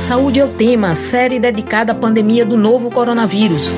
[0.00, 3.70] Saúde é o tema, série dedicada à pandemia do novo coronavírus.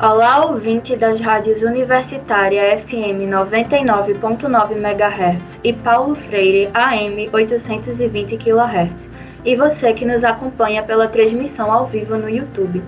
[0.00, 8.94] Olá, ouvinte das rádios Universitária FM 99.9 MHz e Paulo Freire AM 820 kHz,
[9.44, 12.82] e você que nos acompanha pela transmissão ao vivo no YouTube.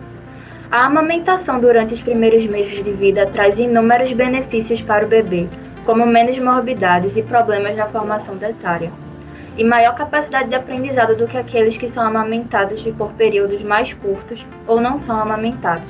[0.71, 5.47] A amamentação durante os primeiros meses de vida traz inúmeros benefícios para o bebê,
[5.89, 8.93] como menos morbidades e problemas na formação dentária,
[9.57, 14.45] e maior capacidade de aprendizado do que aqueles que são amamentados por períodos mais curtos
[14.67, 15.89] ou não são amamentados.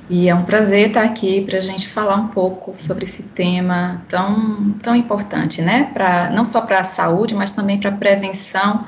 [0.10, 4.02] E é um prazer estar aqui para a gente falar um pouco sobre esse tema
[4.08, 5.90] tão, tão importante, né?
[5.94, 8.86] Pra, não só para a saúde, mas também para a prevenção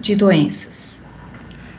[0.00, 1.04] de doenças.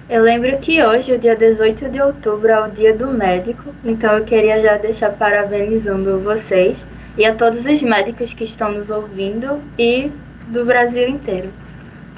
[0.07, 4.13] Eu lembro que hoje, o dia 18 de outubro, é o dia do médico, então
[4.17, 6.77] eu queria já deixar parabenizando vocês
[7.17, 10.11] e a todos os médicos que estão nos ouvindo e
[10.47, 11.49] do Brasil inteiro.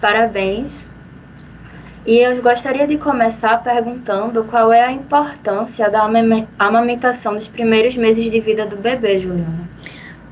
[0.02, 0.68] Parabéns.
[2.06, 6.10] E eu gostaria de começar perguntando qual é a importância da
[6.58, 9.70] amamentação nos primeiros meses de vida do bebê, Juliana.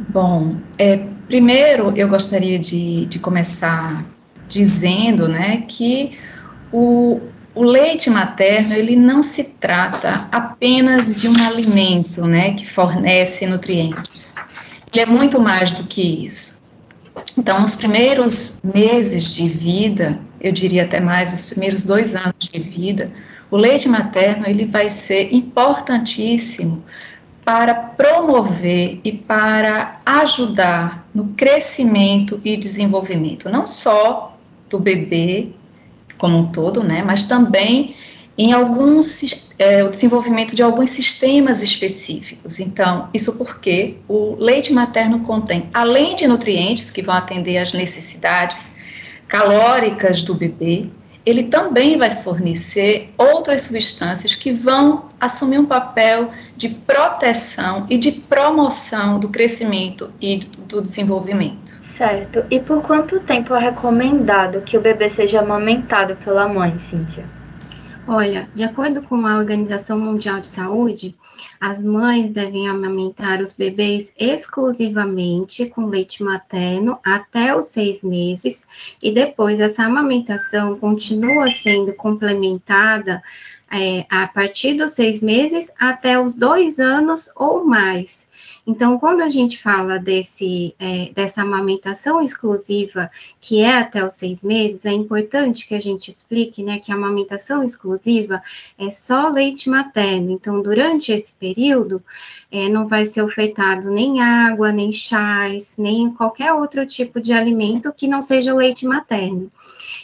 [0.10, 4.06] Bom, é, primeiro eu gostaria de, de começar
[4.48, 6.18] dizendo né, que
[6.72, 7.22] o,
[7.54, 14.36] o leite materno ele não se trata apenas de um alimento, né, que fornece nutrientes.
[14.92, 16.62] Ele é muito mais do que isso.
[17.38, 22.60] Então, nos primeiros meses de vida, eu diria até mais, os primeiros dois anos de
[22.60, 23.12] vida,
[23.50, 26.84] o leite materno ele vai ser importantíssimo
[27.44, 34.35] para promover e para ajudar no crescimento e desenvolvimento, não só
[34.70, 35.50] do bebê
[36.18, 37.96] como um todo, né, mas também
[38.38, 42.60] em alguns é, o desenvolvimento de alguns sistemas específicos.
[42.60, 48.74] Então, isso porque o leite materno contém, além de nutrientes que vão atender às necessidades
[49.28, 50.90] calóricas do bebê,
[51.26, 58.12] ele também vai fornecer outras substâncias que vão assumir um papel de proteção e de
[58.12, 60.38] promoção do crescimento e
[60.68, 61.84] do desenvolvimento.
[61.98, 62.44] Certo.
[62.52, 67.26] E por quanto tempo é recomendado que o bebê seja amamentado pela mãe, Cíntia?
[68.08, 71.16] Olha, de acordo com a Organização Mundial de Saúde,
[71.60, 78.68] as mães devem amamentar os bebês exclusivamente com leite materno até os seis meses,
[79.02, 83.24] e depois essa amamentação continua sendo complementada
[83.72, 88.28] é, a partir dos seis meses até os dois anos ou mais.
[88.68, 94.42] Então, quando a gente fala desse, é, dessa amamentação exclusiva, que é até os seis
[94.42, 98.42] meses, é importante que a gente explique, né, que a amamentação exclusiva
[98.78, 100.32] é só leite materno.
[100.32, 102.04] Então, durante esse período,
[102.52, 107.94] é, não vai ser ofertado nem água, nem chás, nem qualquer outro tipo de alimento
[107.94, 109.52] que não seja leite materno.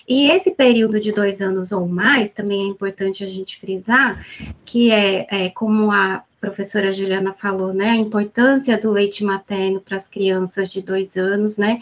[0.07, 4.23] E esse período de dois anos ou mais, também é importante a gente frisar,
[4.65, 9.95] que é, é como a professora Juliana falou, né, a importância do leite materno para
[9.95, 11.79] as crianças de dois anos, né,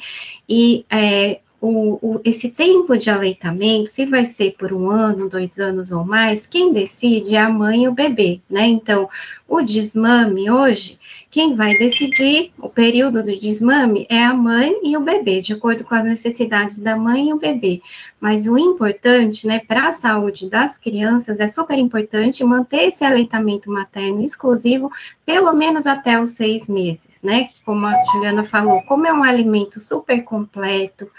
[0.48, 5.58] e é, o, o, esse tempo de aleitamento, se vai ser por um ano, dois
[5.60, 8.66] anos ou mais, quem decide é a mãe e o bebê, né?
[8.66, 9.10] Então,
[9.50, 11.00] o desmame hoje,
[11.32, 15.84] quem vai decidir o período do desmame é a mãe e o bebê, de acordo
[15.84, 17.82] com as necessidades da mãe e o bebê.
[18.22, 23.72] Mas o importante, né, para a saúde das crianças, é super importante manter esse aleitamento
[23.72, 24.92] materno exclusivo
[25.26, 27.48] pelo menos até os seis meses, né?
[27.66, 31.10] Como a Juliana falou, como é um alimento super completo,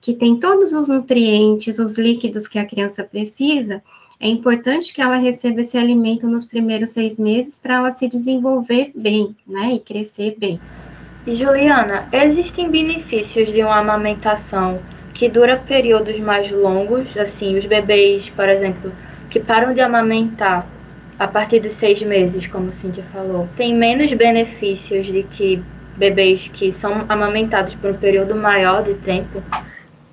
[0.00, 3.82] que tem todos os nutrientes, os líquidos que a criança precisa,
[4.20, 8.92] é importante que ela receba esse alimento nos primeiros seis meses para ela se desenvolver
[8.94, 10.60] bem, né, e crescer bem.
[11.26, 14.80] Juliana, existem benefícios de uma amamentação
[15.14, 18.92] que dura períodos mais longos, assim, os bebês, por exemplo,
[19.30, 20.66] que param de amamentar
[21.18, 25.62] a partir dos seis meses, como Cíntia falou, tem menos benefícios de que
[25.96, 29.42] bebês que são amamentados por um período maior de tempo?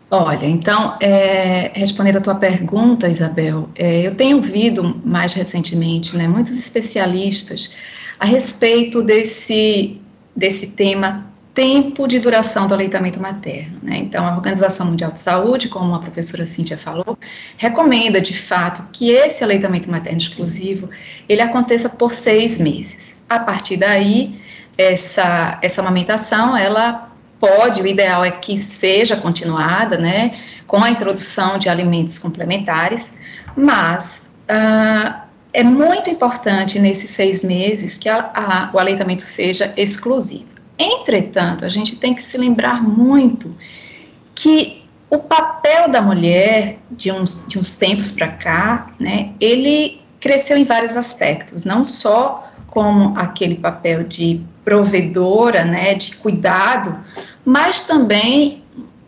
[0.10, 6.28] Olha, então, é, respondendo a tua pergunta, Isabel, é, eu tenho ouvido mais recentemente, né,
[6.28, 7.72] muitos especialistas
[8.18, 10.00] a respeito desse,
[10.34, 13.80] desse tema tempo de duração do aleitamento materno.
[13.82, 13.98] Né?
[13.98, 17.18] Então, a Organização Mundial de Saúde, como a professora Cíntia falou,
[17.58, 20.90] recomenda, de fato, que esse aleitamento materno exclusivo,
[21.28, 23.18] ele aconteça por seis meses.
[23.28, 24.40] A partir daí,
[24.78, 31.58] essa, essa amamentação, ela pode, o ideal é que seja continuada, né, com a introdução
[31.58, 33.14] de alimentos complementares,
[33.56, 35.14] mas uh,
[35.54, 40.46] é muito importante nesses seis meses que a, a, o aleitamento seja exclusivo.
[40.78, 43.56] Entretanto, a gente tem que se lembrar muito
[44.36, 50.58] que o papel da mulher de uns, de uns tempos para cá, né, ele cresceu
[50.58, 57.00] em vários aspectos, não só como aquele papel de provedora, né, de cuidado,
[57.46, 58.62] mas também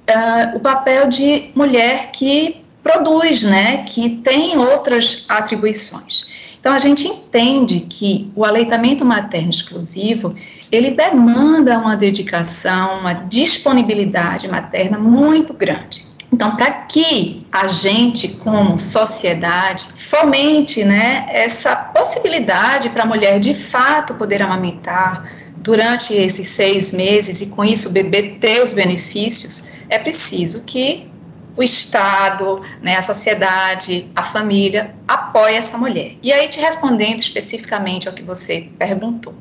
[0.09, 6.27] uh, o papel de mulher que produz, né, que tem outras atribuições.
[6.57, 10.33] Então a gente entende que o aleitamento materno exclusivo
[10.71, 16.07] ele demanda uma dedicação, uma disponibilidade materna muito grande.
[16.31, 23.53] Então, para que a gente, como sociedade, fomente né, essa possibilidade para a mulher de
[23.53, 29.63] fato poder amamentar durante esses seis meses e com isso o bebê ter os benefícios,
[29.89, 31.09] é preciso que
[31.56, 36.15] o Estado, né, a sociedade, a família apoie essa mulher.
[36.23, 39.35] E aí, te respondendo especificamente ao que você perguntou,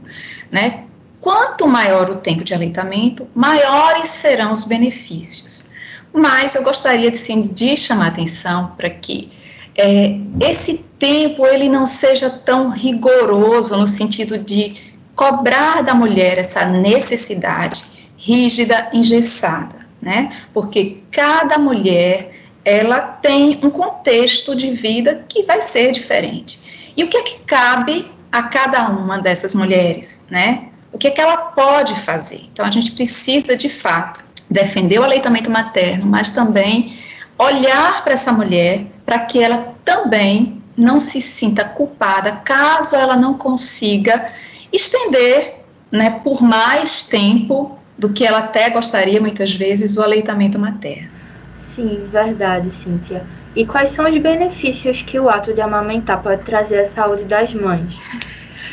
[0.50, 0.84] né,
[1.20, 5.66] Quanto maior o tempo de aleitamento, maiores serão os benefícios.
[6.12, 9.30] Mas eu gostaria de, sim, de chamar a atenção para que
[9.76, 14.87] é, esse tempo ele não seja tão rigoroso no sentido de
[15.18, 17.84] cobrar da mulher essa necessidade
[18.16, 20.32] rígida, engessada, né?
[20.54, 22.30] Porque cada mulher
[22.64, 26.92] ela tem um contexto de vida que vai ser diferente.
[26.96, 30.68] E o que é que cabe a cada uma dessas mulheres, né?
[30.92, 32.40] o que, é que ela pode fazer.
[32.52, 36.96] Então, a gente precisa, de fato, defender o aleitamento materno, mas também
[37.38, 43.34] olhar para essa mulher para que ela também não se sinta culpada caso ela não
[43.34, 44.32] consiga
[44.72, 45.54] estender
[45.90, 51.08] né, por mais tempo do que ela até gostaria, muitas vezes, o aleitamento materno.
[51.74, 53.24] Sim, verdade, Cíntia.
[53.56, 57.52] E quais são os benefícios que o ato de amamentar pode trazer à saúde das
[57.52, 57.92] mães?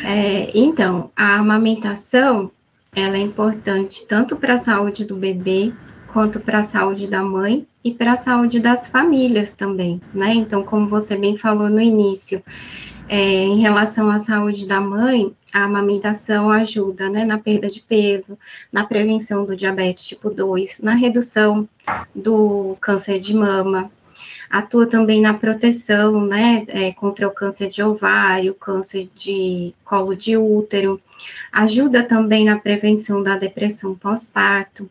[0.03, 2.51] É, então, a amamentação,
[2.95, 5.74] ela é importante tanto para a saúde do bebê,
[6.13, 10.33] quanto para a saúde da mãe e para a saúde das famílias também, né?
[10.33, 12.41] Então, como você bem falou no início,
[13.07, 18.38] é, em relação à saúde da mãe, a amamentação ajuda, né, na perda de peso,
[18.72, 21.68] na prevenção do diabetes tipo 2, na redução
[22.13, 23.92] do câncer de mama,
[24.50, 30.36] atua também na proteção, né, é, contra o câncer de ovário, câncer de colo de
[30.36, 31.01] útero,
[31.51, 34.89] ajuda também na prevenção da depressão pós-parto.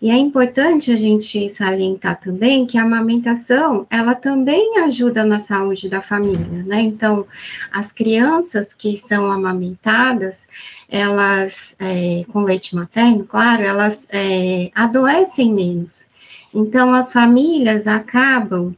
[0.00, 5.88] E é importante a gente salientar também que a amamentação, ela também ajuda na saúde
[5.88, 6.80] da família, né?
[6.80, 7.24] Então,
[7.70, 10.48] as crianças que são amamentadas,
[10.88, 16.08] elas, é, com leite materno, claro, elas é, adoecem menos.
[16.52, 18.74] Então, as famílias acabam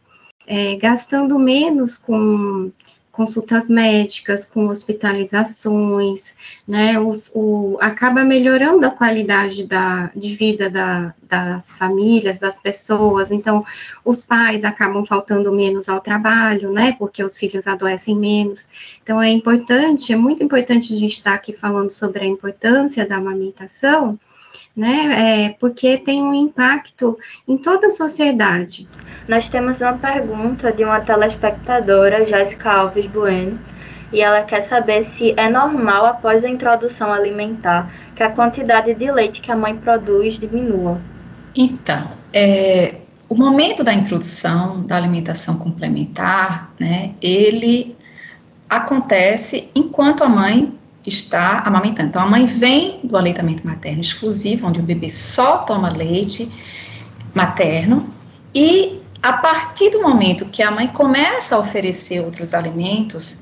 [0.47, 2.71] é, gastando menos com
[3.15, 6.35] consultas médicas, com hospitalizações,
[6.67, 13.31] né, os, o, acaba melhorando a qualidade da, de vida da, das famílias, das pessoas,
[13.31, 13.65] então,
[14.05, 18.69] os pais acabam faltando menos ao trabalho, né, porque os filhos adoecem menos,
[19.01, 23.17] então é importante, é muito importante a gente estar aqui falando sobre a importância da
[23.17, 24.19] amamentação,
[24.77, 25.47] né?
[25.47, 28.89] É, porque tem um impacto em toda a sociedade.
[29.29, 33.59] Nós temos uma pergunta de uma telespectadora, Jéssica Alves Bueno,
[34.13, 39.11] e ela quer saber se é normal, após a introdução alimentar, que a quantidade de
[39.11, 41.01] leite que a mãe produz diminua.
[41.57, 42.97] Então, é,
[43.29, 47.97] o momento da introdução da alimentação complementar, né, ele
[48.69, 50.73] acontece enquanto a mãe
[51.07, 52.09] está amamentando.
[52.09, 56.51] Então, a mãe vem do aleitamento materno exclusivo, onde o bebê só toma leite
[57.35, 58.13] materno,
[58.55, 63.39] e a partir do momento que a mãe começa a oferecer outros alimentos,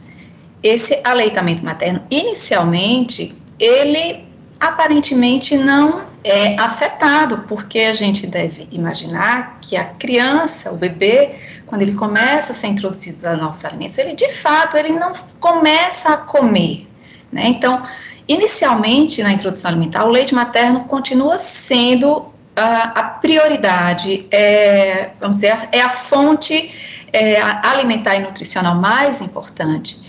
[0.62, 4.24] esse aleitamento materno, inicialmente, ele
[4.60, 11.34] aparentemente não é afetado, porque a gente deve imaginar que a criança, o bebê,
[11.66, 16.10] quando ele começa a ser introduzido a novos alimentos, ele de fato ele não começa
[16.10, 16.86] a comer,
[17.32, 17.46] né?
[17.46, 17.82] Então,
[18.28, 25.56] inicialmente na introdução alimentar, o leite materno continua sendo a, a prioridade, é, vamos dizer,
[25.72, 30.00] é a fonte é, alimentar e nutricional mais importante.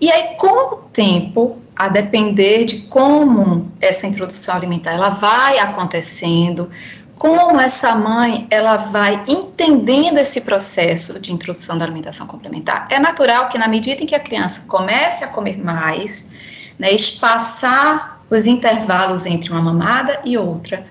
[0.00, 6.70] E aí, com o tempo, a depender de como essa introdução alimentar ela vai acontecendo,
[7.16, 13.48] como essa mãe ela vai entendendo esse processo de introdução da alimentação complementar, é natural
[13.48, 16.32] que na medida em que a criança comece a comer mais,
[16.78, 20.86] né, espaçar os intervalos entre uma mamada e outra,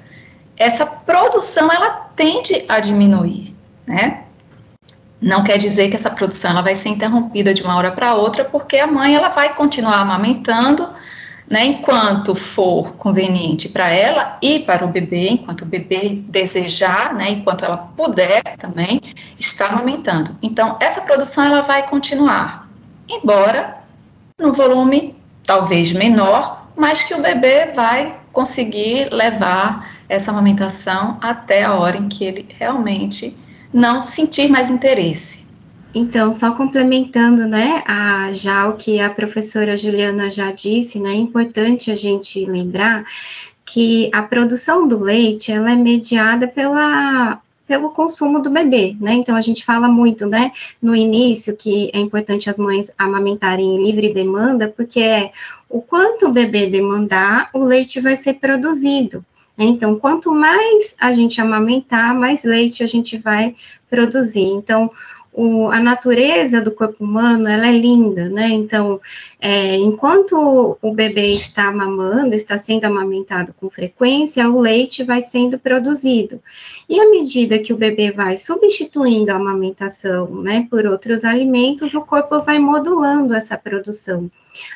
[0.58, 4.24] essa produção ela tende a diminuir, né?
[5.22, 8.44] Não quer dizer que essa produção ela vai ser interrompida de uma hora para outra,
[8.44, 10.90] porque a mãe ela vai continuar amamentando,
[11.50, 17.32] né, enquanto for conveniente para ela e para o bebê, enquanto o bebê desejar, né,
[17.32, 19.02] enquanto ela puder também
[19.40, 20.38] estar amamentando.
[20.42, 22.68] Então, essa produção ela vai continuar,
[23.10, 23.78] embora
[24.38, 31.74] no volume talvez menor, mas que o bebê vai conseguir levar essa amamentação até a
[31.74, 33.38] hora em que ele realmente
[33.74, 35.44] não sentir mais interesse.
[35.96, 41.16] Então, só complementando, né, a, já o que a professora Juliana já disse, né, é
[41.16, 43.06] importante a gente lembrar
[43.64, 49.36] que a produção do leite, ela é mediada pela, pelo consumo do bebê, né, então
[49.36, 50.52] a gente fala muito, né,
[50.82, 55.32] no início que é importante as mães amamentarem em livre demanda, porque é
[55.70, 59.26] o quanto o bebê demandar, o leite vai ser produzido,
[59.58, 63.56] então, quanto mais a gente amamentar, mais leite a gente vai
[63.90, 64.42] produzir.
[64.42, 64.92] Então,
[65.32, 68.50] o, a natureza do corpo humano, ela é linda, né?
[68.50, 69.00] Então,
[69.40, 75.60] é, enquanto o bebê está mamando, está sendo amamentado com frequência, o leite vai sendo
[75.60, 76.40] produzido.
[76.94, 82.06] E à medida que o bebê vai substituindo a amamentação, né, por outros alimentos, o
[82.06, 84.30] corpo vai modulando essa produção.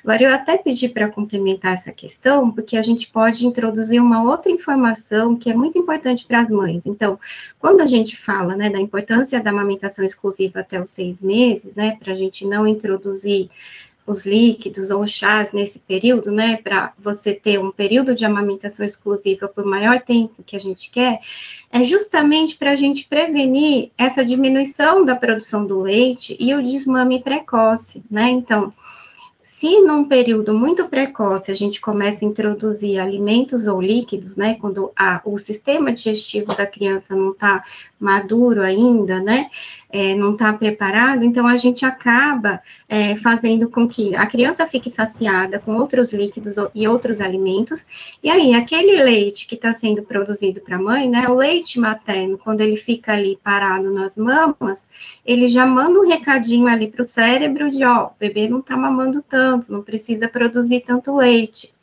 [0.03, 4.51] Agora, eu até pedi para complementar essa questão, porque a gente pode introduzir uma outra
[4.51, 6.87] informação que é muito importante para as mães.
[6.87, 7.19] Então,
[7.59, 11.97] quando a gente fala né, da importância da amamentação exclusiva até os seis meses, né,
[11.99, 13.47] para a gente não introduzir
[14.07, 19.49] os líquidos ou chás nesse período, né, para você ter um período de amamentação exclusiva
[19.49, 21.19] por maior tempo que a gente quer,
[21.69, 27.21] é justamente para a gente prevenir essa diminuição da produção do leite e o desmame
[27.21, 28.29] precoce, né?
[28.29, 28.73] Então,
[29.41, 34.91] se num período muito precoce a gente começa a introduzir alimentos ou líquidos, né, quando
[34.95, 37.63] a, o sistema digestivo da criança não está
[37.99, 39.49] maduro ainda, né,
[39.89, 44.89] é, não está preparado, então a gente acaba é, fazendo com que a criança fique
[44.89, 47.85] saciada com outros líquidos e outros alimentos,
[48.21, 52.37] e aí aquele leite que está sendo produzido para a mãe, né, o leite materno,
[52.37, 54.89] quando ele fica ali parado nas mamas,
[55.25, 58.75] ele já manda um recadinho ali para o cérebro de, ó, o bebê não está
[58.75, 61.73] mamando tanto, não precisa produzir tanto leite.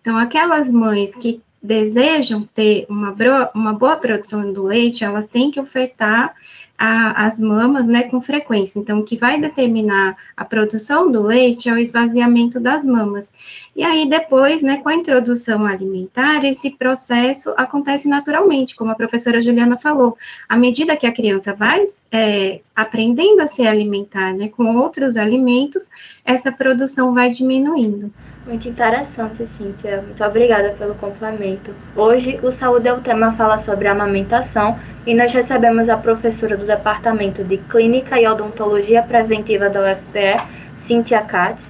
[0.00, 3.14] Então, aquelas mães que desejam ter uma,
[3.54, 6.34] uma boa produção do leite, elas têm que ofertar
[6.78, 8.78] a, as mamas, né, com frequência.
[8.78, 13.32] Então, o que vai determinar a produção do leite é o esvaziamento das mamas.
[13.74, 19.42] E aí, depois, né, com a introdução alimentar, esse processo acontece naturalmente, como a professora
[19.42, 20.16] Juliana falou.
[20.48, 25.90] À medida que a criança vai é, aprendendo a se alimentar, né, com outros alimentos,
[26.24, 28.12] essa produção vai diminuindo.
[28.46, 30.00] Muito interessante, Cíntia.
[30.02, 31.74] Muito obrigada pelo complemento.
[31.96, 36.64] Hoje, o Saúde é o tema fala sobre amamentação e nós recebemos a professora do
[36.64, 40.40] Departamento de Clínica e Odontologia Preventiva da UFPE,
[40.86, 41.60] Cíntia Katz,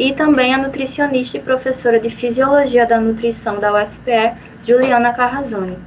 [0.00, 4.32] e também a nutricionista e professora de Fisiologia da Nutrição da UFPE,
[4.66, 5.78] Juliana Carrazoni.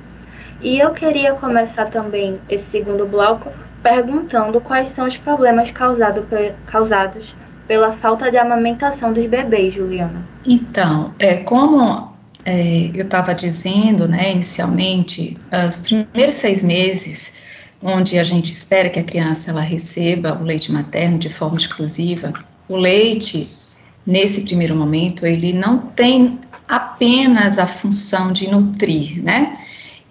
[0.62, 3.51] E eu queria começar também esse segundo bloco
[3.84, 6.25] perguntando quais são os problemas causado,
[6.65, 7.36] causados
[7.69, 10.27] pela falta de amamentação dos bebês, Juliana?
[10.43, 12.11] Então, é, como
[12.43, 17.35] é, eu estava dizendo, né, inicialmente, os primeiros seis meses,
[17.79, 22.33] onde a gente espera que a criança ela receba o leite materno de forma exclusiva,
[22.67, 23.55] o leite,
[24.03, 29.59] nesse primeiro momento, ele não tem apenas a função de nutrir, né?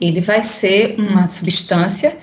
[0.01, 2.17] Ele vai ser uma substância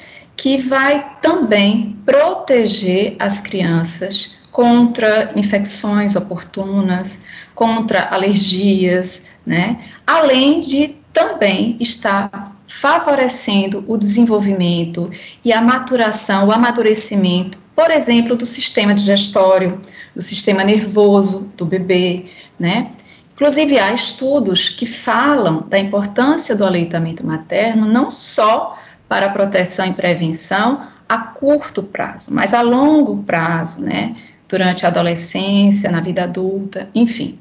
[0.45, 7.21] que vai também proteger as crianças contra infecções oportunas,
[7.55, 9.79] contra alergias, né?
[10.05, 15.09] Além de também estar favorecendo o desenvolvimento
[15.43, 19.81] e a maturação, o amadurecimento, por exemplo, do sistema digestório,
[20.15, 22.27] do sistema nervoso do bebê,
[22.59, 22.91] né?
[23.33, 29.93] Inclusive, há estudos que falam da importância do aleitamento materno não só para proteção e
[29.93, 34.15] prevenção a curto prazo, mas a longo prazo, né?
[34.47, 37.39] Durante a adolescência, na vida adulta, enfim.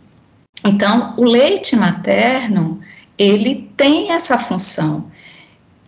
[0.64, 2.80] Então, o leite materno,
[3.18, 5.11] ele tem essa função.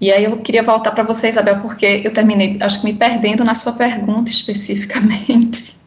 [0.00, 3.44] E aí eu queria voltar para você, Isabel, porque eu terminei, acho que me perdendo
[3.44, 5.76] na sua pergunta especificamente.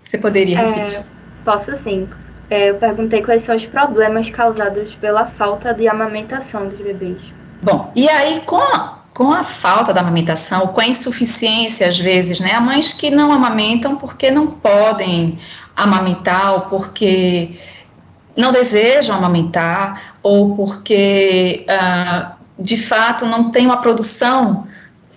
[0.00, 1.00] Você poderia repetir?
[1.00, 1.04] É,
[1.44, 2.08] posso sim.
[2.48, 7.20] É, eu perguntei quais são os problemas causados pela falta de amamentação dos bebês.
[7.64, 12.38] Bom, e aí com a, com a falta da amamentação, com a insuficiência às vezes,
[12.38, 12.52] né?
[12.52, 15.38] Há mães que não amamentam porque não podem
[15.74, 17.52] amamentar ou porque
[18.36, 24.66] não desejam amamentar ou porque uh, de fato não tem uma produção,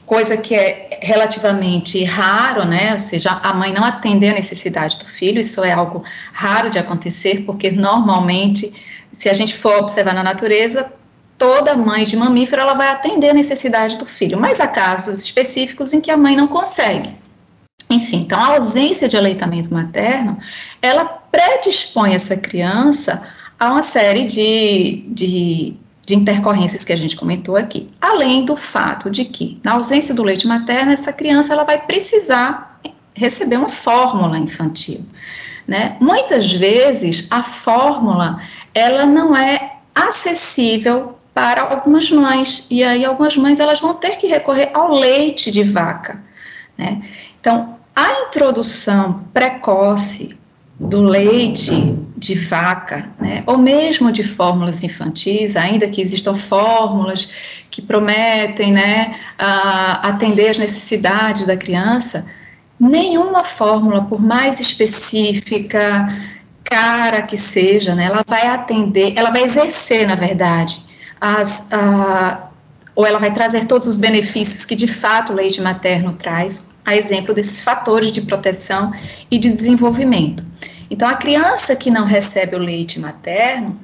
[0.06, 2.94] coisa que é relativamente raro, né?
[2.94, 6.02] Ou seja, a mãe não atender a necessidade do filho, isso é algo
[6.32, 8.74] raro de acontecer, porque normalmente,
[9.12, 10.94] se a gente for observar na natureza,
[11.38, 15.94] toda mãe de mamífero ela vai atender a necessidade do filho, mas há casos específicos
[15.94, 17.16] em que a mãe não consegue.
[17.90, 20.38] Enfim, então a ausência de aleitamento materno,
[20.82, 23.24] ela predispõe essa criança
[23.60, 25.74] a uma série de, de,
[26.06, 27.88] de intercorrências que a gente comentou aqui.
[28.02, 32.80] Além do fato de que, na ausência do leite materno, essa criança ela vai precisar
[33.16, 35.06] receber uma fórmula infantil.
[35.68, 35.98] Né?
[36.00, 38.40] Muitas vezes a fórmula
[38.74, 44.26] ela não é acessível para algumas mães e aí algumas mães elas vão ter que
[44.26, 46.20] recorrer ao leite de vaca.
[46.76, 47.04] Né?
[47.40, 50.36] Então a introdução precoce
[50.80, 57.30] do leite de vaca, né, ou mesmo de fórmulas infantis, ainda que existam fórmulas
[57.70, 59.16] que prometem né,
[60.02, 62.26] atender às necessidades da criança,
[62.80, 66.08] nenhuma fórmula, por mais específica,
[66.64, 70.87] cara que seja, né, ela vai atender, ela vai exercer, na verdade,
[71.20, 71.70] as,
[72.96, 76.96] ou ela vai trazer todos os benefícios que de fato o leite materno traz, a
[76.96, 78.92] exemplo desses fatores de proteção
[79.30, 80.44] e de desenvolvimento.
[80.90, 83.80] Então, a criança que não recebe o leite materno,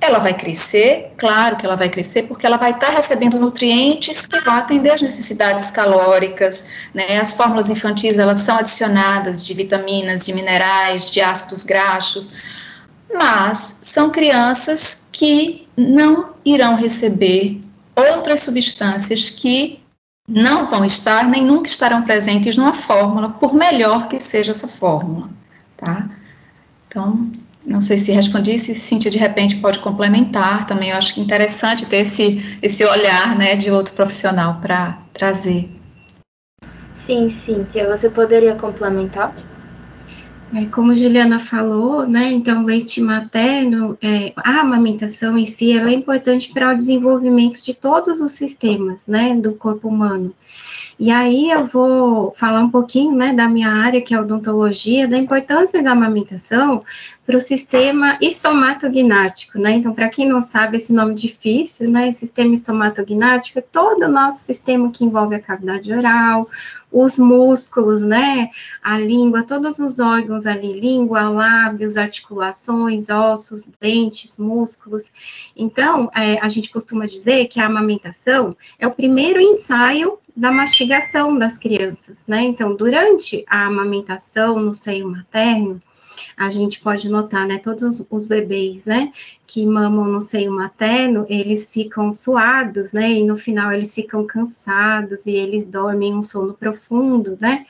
[0.00, 4.38] ela vai crescer, claro que ela vai crescer, porque ela vai estar recebendo nutrientes que
[4.40, 7.18] vão atender às necessidades calóricas, né?
[7.18, 12.32] As fórmulas infantis, elas são adicionadas de vitaminas, de minerais, de ácidos graxos,
[13.12, 17.60] mas são crianças que não irão receber
[17.96, 19.80] outras substâncias que
[20.28, 25.28] não vão estar nem nunca estarão presentes numa fórmula, por melhor que seja essa fórmula,
[25.76, 26.08] tá?
[26.86, 27.32] Então,
[27.66, 31.84] não sei se respondi, se Cíntia de repente pode complementar também, eu acho que interessante
[31.86, 35.68] ter esse, esse olhar, né, de outro profissional para trazer.
[37.06, 39.34] Sim, Cíntia, você poderia complementar?
[40.54, 45.92] É, como Juliana falou, né, então leite materno, é, a amamentação em si, ela é
[45.92, 50.34] importante para o desenvolvimento de todos os sistemas, né, do corpo humano.
[50.98, 55.16] E aí eu vou falar um pouquinho, né, da minha área, que é odontologia, da
[55.16, 56.82] importância da amamentação
[57.24, 59.72] para o sistema estomatognático, né?
[59.72, 64.40] Então, para quem não sabe esse nome difícil, né, sistema estomatognático é todo o nosso
[64.40, 66.48] sistema que envolve a cavidade oral,
[66.90, 68.50] os músculos, né,
[68.82, 75.10] a língua, todos os órgãos ali, língua, lábios, articulações, ossos, dentes, músculos.
[75.56, 81.36] Então, é, a gente costuma dizer que a amamentação é o primeiro ensaio da mastigação
[81.36, 82.42] das crianças, né?
[82.42, 85.82] Então, durante a amamentação no seio materno,
[86.36, 89.12] a gente pode notar, né, todos os, os bebês, né,
[89.48, 93.10] que mamam no seio materno, eles ficam suados, né?
[93.10, 97.64] E no final eles ficam cansados e eles dormem um sono profundo, né?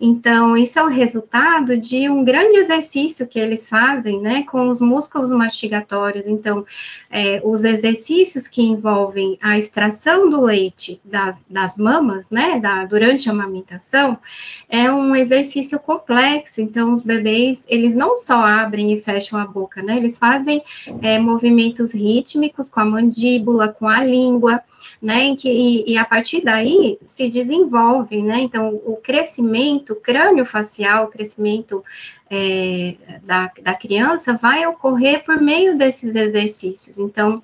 [0.00, 4.80] Então, isso é o resultado de um grande exercício que eles fazem, né, com os
[4.80, 6.26] músculos mastigatórios.
[6.26, 6.66] Então,
[7.08, 13.28] é, os exercícios que envolvem a extração do leite das, das mamas, né, da, durante
[13.28, 14.18] a amamentação,
[14.68, 16.60] é um exercício complexo.
[16.60, 19.96] Então, os bebês, eles não só abrem e fecham a boca, né?
[19.96, 20.62] Eles fazem
[21.02, 24.60] é, movimentos rítmicos com a mandíbula, com a língua,
[25.00, 31.82] né, e, e, a partir daí se desenvolve, né, então o crescimento crânio-facial, o crescimento
[32.30, 37.42] é, da, da criança vai ocorrer por meio desses exercícios, então,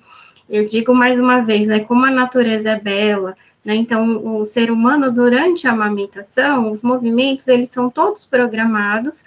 [0.49, 3.35] eu digo mais uma vez, né, como a natureza é bela,
[3.65, 9.25] né, então o ser humano durante a amamentação, os movimentos, eles são todos programados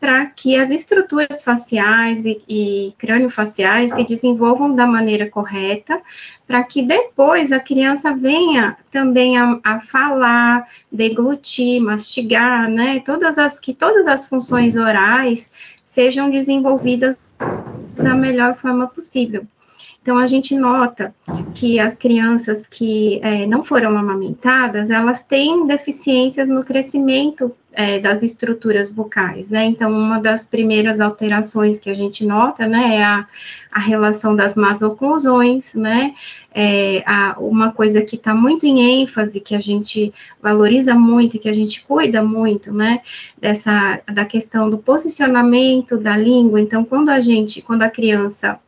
[0.00, 6.00] para que as estruturas faciais e, e crânio-faciais se desenvolvam da maneira correta,
[6.46, 13.00] para que depois a criança venha também a, a, falar, deglutir, mastigar, né?
[13.04, 15.50] Todas as que todas as funções orais
[15.82, 17.16] sejam desenvolvidas
[17.96, 19.46] da melhor forma possível.
[20.00, 21.14] Então, a gente nota
[21.54, 28.24] que as crianças que é, não foram amamentadas, elas têm deficiências no crescimento é, das
[28.24, 29.64] estruturas bucais, né?
[29.64, 33.24] Então, uma das primeiras alterações que a gente nota, né, é a,
[33.70, 36.12] a relação das masoclusões, né?
[36.52, 40.12] É, a, uma coisa que está muito em ênfase, que a gente
[40.42, 43.00] valoriza muito e que a gente cuida muito, né?
[43.40, 46.60] Dessa, da questão do posicionamento da língua.
[46.60, 48.58] Então, quando a gente, quando a criança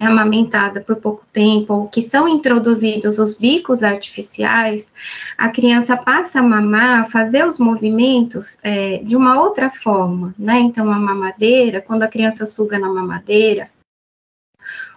[0.00, 4.92] amamentada por pouco tempo, ou que são introduzidos os bicos artificiais,
[5.36, 10.58] a criança passa a mamar, fazer os movimentos é, de uma outra forma, né?
[10.58, 13.70] Então, a mamadeira, quando a criança suga na mamadeira,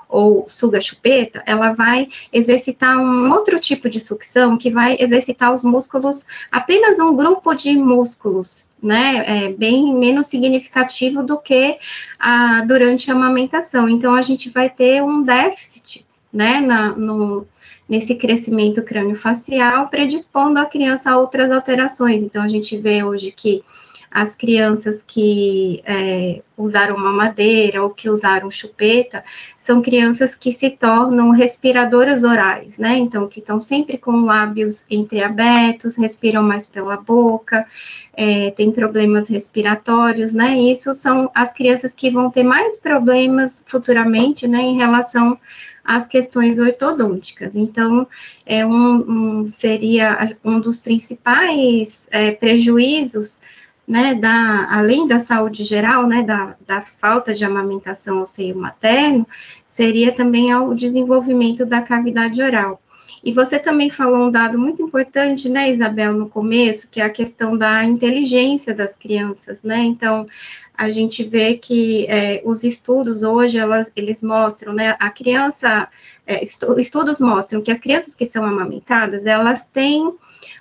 [0.07, 5.63] ou suga chupeta, ela vai exercitar um outro tipo de sucção que vai exercitar os
[5.63, 11.77] músculos, apenas um grupo de músculos né, é bem menos significativo do que
[12.19, 13.87] a, durante a amamentação.
[13.87, 17.47] Então, a gente vai ter um déficit, né, na, no,
[17.87, 22.21] nesse crescimento crânio-facial, predispondo a criança a outras alterações.
[22.21, 23.63] Então, a gente vê hoje que
[24.13, 29.23] as crianças que é, usaram mamadeira ou que usaram chupeta
[29.57, 32.95] são crianças que se tornam respiradoras orais, né?
[32.95, 37.65] Então, que estão sempre com lábios entreabertos, respiram mais pela boca,
[38.15, 40.59] é, tem problemas respiratórios, né?
[40.59, 45.39] Isso são as crianças que vão ter mais problemas futuramente, né, em relação
[45.83, 47.55] às questões ortodônticas.
[47.55, 48.07] Então,
[48.45, 53.39] é um, um seria um dos principais é, prejuízos
[53.87, 59.27] né, da, além da saúde geral, né, da, da falta de amamentação ao seio materno,
[59.67, 62.81] seria também ao desenvolvimento da cavidade oral.
[63.23, 67.09] E você também falou um dado muito importante, né, Isabel, no começo, que é a
[67.09, 69.77] questão da inteligência das crianças, né?
[69.79, 70.27] Então,
[70.73, 75.87] a gente vê que é, os estudos hoje, elas, eles mostram, né, a criança,
[76.27, 80.13] é, estudos mostram que as crianças que são amamentadas, elas têm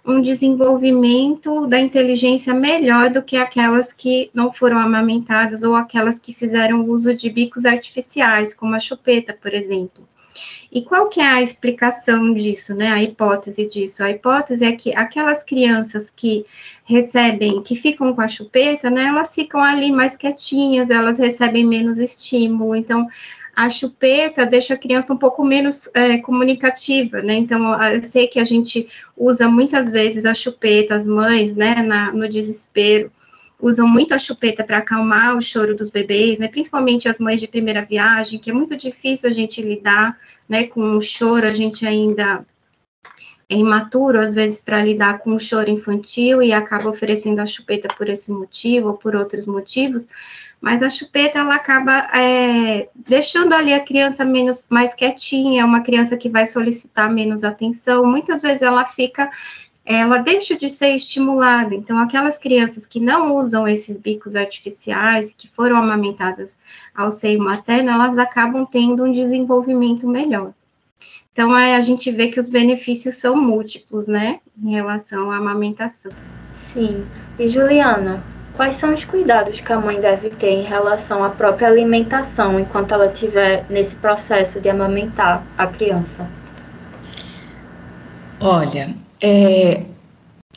[0.05, 6.35] um desenvolvimento da inteligência melhor do que aquelas que não foram amamentadas ou aquelas que
[6.35, 10.09] fizeram uso de bicos artificiais, como a chupeta, por exemplo.
[10.73, 12.89] E qual que é a explicação disso, né?
[12.89, 14.03] A hipótese disso?
[14.03, 16.47] A hipótese é que aquelas crianças que
[16.85, 19.05] recebem, que ficam com a chupeta, né?
[19.05, 22.75] Elas ficam ali mais quietinhas, elas recebem menos estímulo.
[22.75, 23.07] Então,
[23.55, 27.35] a chupeta deixa a criança um pouco menos é, comunicativa, né?
[27.35, 32.13] Então, eu sei que a gente usa muitas vezes a chupeta, as mães, né, na,
[32.13, 33.13] no desespero,
[33.61, 36.49] usam muito a chupeta para acalmar o choro dos bebês, né?
[36.49, 40.81] Principalmente as mães de primeira viagem, que é muito difícil a gente lidar, né, com
[40.97, 42.45] o choro, a gente ainda
[43.53, 48.09] imaturo, às vezes, para lidar com o choro infantil e acaba oferecendo a chupeta por
[48.09, 50.09] esse motivo ou por outros motivos,
[50.61, 56.17] mas a chupeta ela acaba é, deixando ali a criança menos mais quietinha, uma criança
[56.17, 58.05] que vai solicitar menos atenção.
[58.07, 59.29] Muitas vezes ela fica,
[59.85, 61.75] ela deixa de ser estimulada.
[61.75, 66.57] Então, aquelas crianças que não usam esses bicos artificiais, que foram amamentadas
[66.95, 70.55] ao seio materno, elas acabam tendo um desenvolvimento melhor.
[71.33, 76.13] Então, a gente vê que os benefícios são múltiplos, né, em relação à amamentação.
[76.75, 77.05] Sim.
[77.39, 78.23] E Juliana,
[78.55, 82.93] Quais são os cuidados que a mãe deve ter em relação à própria alimentação enquanto
[82.93, 86.29] ela estiver nesse processo de amamentar a criança?
[88.39, 89.85] Olha, é,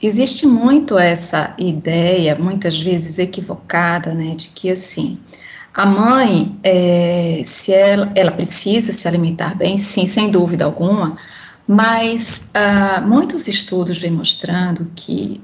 [0.01, 5.17] existe muito essa ideia, muitas vezes equivocada, né, de que assim,
[5.75, 11.17] a mãe, é, se ela, ela precisa se alimentar bem, sim, sem dúvida alguma,
[11.67, 15.41] mas ah, muitos estudos vêm mostrando que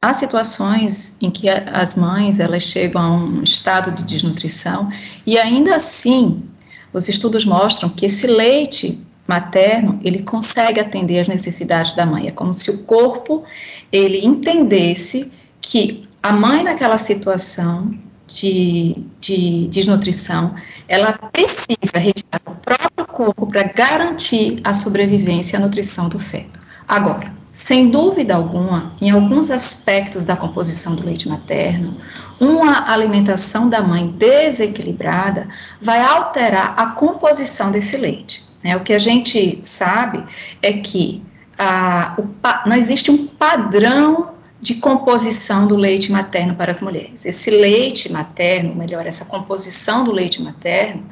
[0.00, 4.88] Há situações em que as mães elas chegam a um estado de desnutrição
[5.26, 6.44] e ainda assim
[6.92, 12.28] os estudos mostram que esse leite materno ele consegue atender às necessidades da mãe.
[12.28, 13.42] É como se o corpo
[13.90, 17.92] ele entendesse que a mãe naquela situação
[18.28, 20.54] de, de desnutrição
[20.86, 26.60] ela precisa retirar o próprio corpo para garantir a sobrevivência e a nutrição do feto.
[26.86, 31.96] Agora, sem dúvida alguma, em alguns aspectos da composição do leite materno,
[32.38, 35.48] uma alimentação da mãe desequilibrada
[35.80, 38.44] vai alterar a composição desse leite.
[38.62, 38.76] Né?
[38.76, 40.24] O que a gente sabe
[40.62, 41.22] é que
[41.58, 42.28] a, o,
[42.68, 47.24] não existe um padrão de composição do leite materno para as mulheres.
[47.24, 51.04] Esse leite materno, melhor, essa composição do leite materno,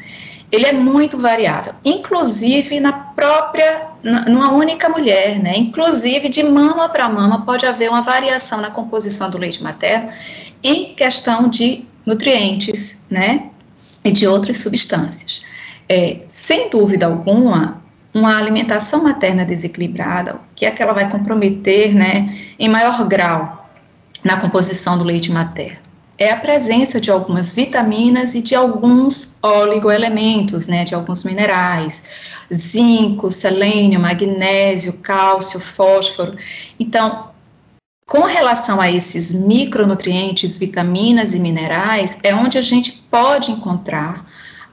[0.51, 5.55] ele é muito variável, inclusive na própria, numa única mulher, né?
[5.57, 10.11] Inclusive de mama para mama pode haver uma variação na composição do leite materno
[10.63, 13.51] em questão de nutrientes, né?
[14.05, 15.43] E de outras substâncias.
[15.89, 17.83] É, sem dúvida alguma,
[18.19, 23.69] uma alimentação materna desequilibrada, que é que ela vai comprometer, né, em maior grau
[24.25, 25.87] na composição do leite materno?
[26.19, 32.03] é a presença de algumas vitaminas e de alguns oligoelementos, né, de alguns minerais,
[32.53, 36.37] zinco, selênio, magnésio, cálcio, fósforo.
[36.81, 37.31] Então,
[38.09, 44.25] com relação a esses micronutrientes, vitaminas e minerais, é onde a gente pode encontrar,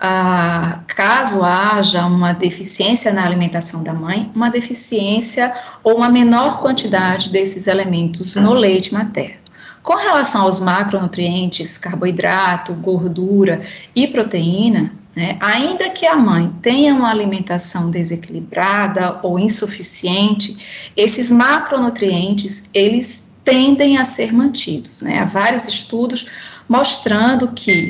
[0.06, 7.30] ah, caso haja uma deficiência na alimentação da mãe, uma deficiência ou uma menor quantidade
[7.30, 9.38] desses elementos no leite materno.
[9.82, 13.62] Com relação aos macronutrientes, carboidrato, gordura
[13.96, 22.70] e proteína, né, ainda que a mãe tenha uma alimentação desequilibrada ou insuficiente, esses macronutrientes,
[22.74, 25.02] eles tendem a ser mantidos.
[25.02, 25.20] Né?
[25.20, 26.26] Há vários estudos
[26.68, 27.88] mostrando que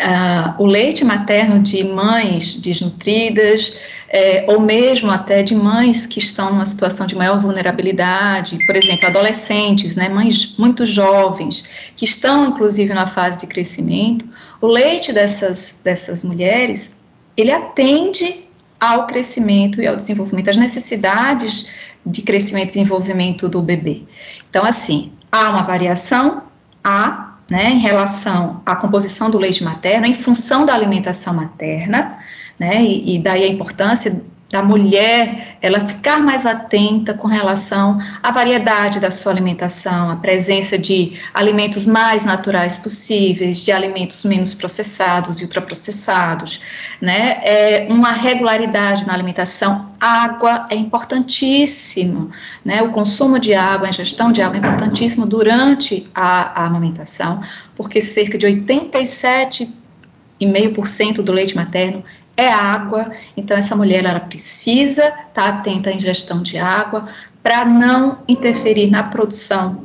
[0.00, 3.78] uh, o leite materno de mães desnutridas,
[4.08, 9.06] é, ou mesmo até de mães que estão numa situação de maior vulnerabilidade, por exemplo,
[9.08, 11.64] adolescentes, né, mães muito jovens,
[11.96, 14.24] que estão inclusive na fase de crescimento,
[14.60, 16.96] o leite dessas, dessas mulheres,
[17.36, 18.44] ele atende
[18.78, 21.66] ao crescimento e ao desenvolvimento, às necessidades
[22.06, 24.02] de crescimento e desenvolvimento do bebê.
[24.48, 26.44] Então, assim, há uma variação,
[26.84, 32.18] há, né, em relação à composição do leite materno, em função da alimentação materna,
[32.58, 32.82] né?
[32.82, 34.22] E, e daí a importância
[34.54, 40.78] da mulher ela ficar mais atenta com relação à variedade da sua alimentação, a presença
[40.78, 46.60] de alimentos mais naturais possíveis, de alimentos menos processados e ultraprocessados,
[47.00, 47.40] né?
[47.42, 49.90] É uma regularidade na alimentação.
[50.00, 52.30] Água é importantíssimo,
[52.64, 52.80] né?
[52.80, 57.40] O consumo de água, a ingestão de água é importantíssimo durante a, a amamentação,
[57.74, 62.04] porque cerca de 87,5% do leite materno
[62.36, 67.06] é água, então essa mulher ela precisa estar tá atenta à ingestão de água
[67.42, 69.84] para não interferir na produção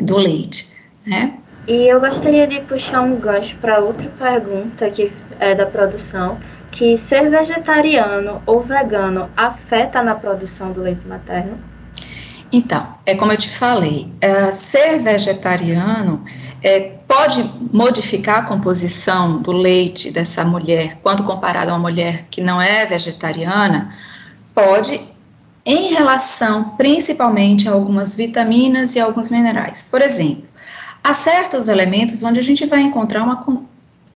[0.00, 0.68] do leite,
[1.06, 1.34] né?
[1.66, 6.38] E eu gostaria de puxar um gancho para outra pergunta que é da produção,
[6.72, 11.58] que ser vegetariano ou vegano afeta na produção do leite materno?
[12.52, 16.24] Então, é como eu te falei, é, ser vegetariano
[16.62, 22.40] é, pode modificar a composição do leite dessa mulher quando comparado a uma mulher que
[22.40, 23.94] não é vegetariana?
[24.54, 25.00] Pode,
[25.64, 29.86] em relação principalmente a algumas vitaminas e alguns minerais.
[29.88, 30.44] Por exemplo,
[31.04, 33.36] há certos elementos onde a gente vai encontrar uma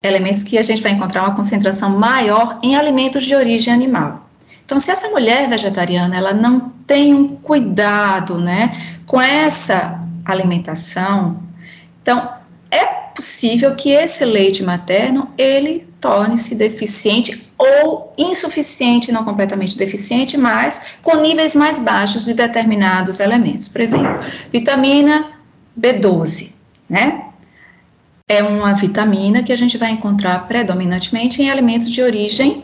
[0.03, 4.29] elementos que a gente vai encontrar uma concentração maior em alimentos de origem animal.
[4.65, 11.43] Então, se essa mulher vegetariana ela não tem um cuidado, né, com essa alimentação,
[12.01, 12.33] então
[12.71, 20.83] é possível que esse leite materno ele torne-se deficiente ou insuficiente, não completamente deficiente, mas
[21.01, 23.69] com níveis mais baixos de determinados elementos.
[23.69, 24.19] Por exemplo,
[24.51, 25.33] vitamina
[25.79, 26.51] B12,
[26.89, 27.27] né?
[28.29, 32.63] É uma vitamina que a gente vai encontrar predominantemente em alimentos de origem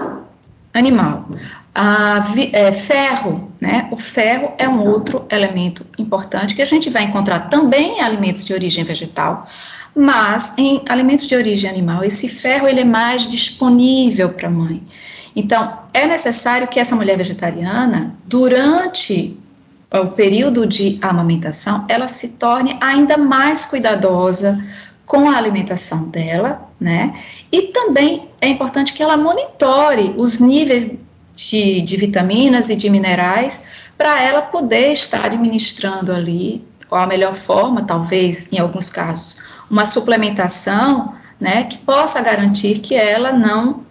[0.75, 1.29] animal.
[1.75, 3.89] A, é, ferro, né?
[3.91, 8.45] O ferro é um outro elemento importante que a gente vai encontrar também em alimentos
[8.45, 9.49] de origem vegetal,
[9.95, 14.83] mas em alimentos de origem animal, esse ferro ele é mais disponível para a mãe.
[15.35, 19.39] Então, é necessário que essa mulher vegetariana, durante
[19.93, 24.59] o período de amamentação, ela se torne ainda mais cuidadosa
[25.07, 27.15] com a alimentação dela, né?
[27.51, 30.91] E também é importante que ela monitore os níveis
[31.35, 33.65] de, de vitaminas e de minerais
[33.97, 39.39] para ela poder estar administrando ali qual a melhor forma, talvez em alguns casos,
[39.71, 43.85] uma suplementação, né, que possa garantir que ela não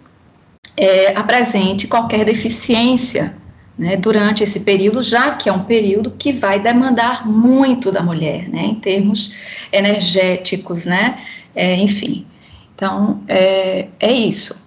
[0.76, 3.36] é, apresente qualquer deficiência
[3.78, 8.48] né, durante esse período, já que é um período que vai demandar muito da mulher,
[8.48, 9.32] né, em termos
[9.70, 11.16] energéticos, né,
[11.54, 12.26] é, enfim.
[12.78, 14.64] Então, é, é isso.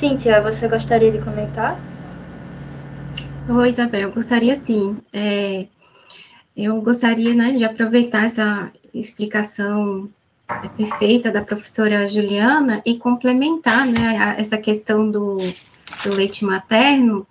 [0.00, 1.78] Cíntia, você gostaria de comentar?
[3.46, 4.96] Oi, Isabel, gostaria sim.
[5.12, 5.66] É,
[6.56, 10.08] eu gostaria né, de aproveitar essa explicação
[10.74, 15.36] perfeita da professora Juliana e complementar né, essa questão do,
[16.02, 17.26] do leite materno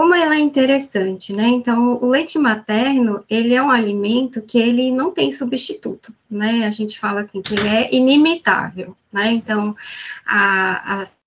[0.00, 1.46] como ela é interessante, né?
[1.46, 6.64] Então, o leite materno, ele é um alimento que ele não tem substituto, né?
[6.64, 9.30] A gente fala assim que ele é inimitável, né?
[9.30, 9.76] Então,
[10.24, 11.18] a, as,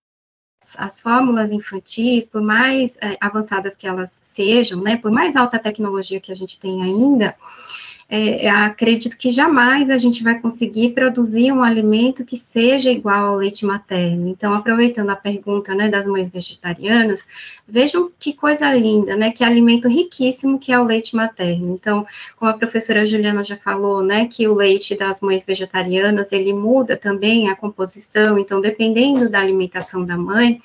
[0.75, 4.97] as fórmulas infantis, por mais é, avançadas que elas sejam, né?
[4.97, 7.36] Por mais alta tecnologia que a gente tem ainda,
[8.10, 13.36] é, acredito que jamais a gente vai conseguir produzir um alimento que seja igual ao
[13.38, 14.28] leite materno.
[14.28, 17.26] Então, aproveitando a pergunta, né, das mães vegetarianas,
[17.68, 21.74] vejam que coisa linda, né, que alimento riquíssimo que é o leite materno.
[21.74, 22.06] Então,
[22.38, 26.96] como a professora Juliana já falou, né, que o leite das mães vegetarianas, ele muda
[26.98, 30.62] também a composição, então, dependendo da alimentação da mãe,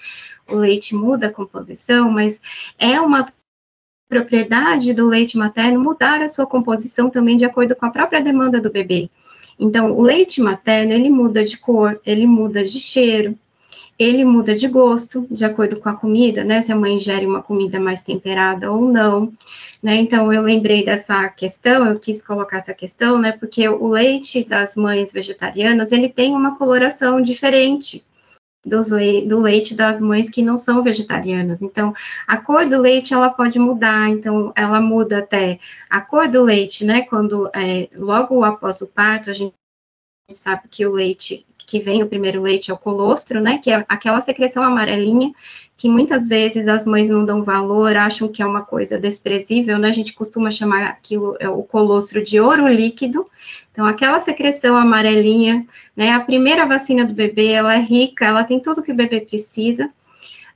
[0.51, 2.41] o leite muda a composição, mas
[2.79, 3.33] é uma
[4.09, 8.61] propriedade do leite materno mudar a sua composição também de acordo com a própria demanda
[8.61, 9.11] do bebê.
[9.59, 13.37] Então, o leite materno, ele muda de cor, ele muda de cheiro,
[13.99, 17.43] ele muda de gosto, de acordo com a comida, né, se a mãe ingere uma
[17.43, 19.33] comida mais temperada ou não,
[19.83, 24.45] né, então eu lembrei dessa questão, eu quis colocar essa questão, né, porque o leite
[24.45, 28.05] das mães vegetarianas, ele tem uma coloração diferente,
[28.65, 31.63] le do leite das mães que não são vegetarianas.
[31.63, 31.95] Então,
[32.27, 34.09] a cor do leite ela pode mudar.
[34.11, 37.03] Então, ela muda até a cor do leite, né?
[37.03, 39.55] Quando é, logo após o parto, a gente
[40.33, 43.59] sabe que o leite que vem o primeiro leite é o colostro, né?
[43.59, 45.31] Que é aquela secreção amarelinha
[45.77, 49.89] que muitas vezes as mães não dão valor, acham que é uma coisa desprezível, né?
[49.89, 53.27] A gente costuma chamar aquilo é, o colostro de ouro líquido.
[53.71, 56.11] Então, aquela secreção amarelinha, né?
[56.13, 59.89] A primeira vacina do bebê, ela é rica, ela tem tudo que o bebê precisa.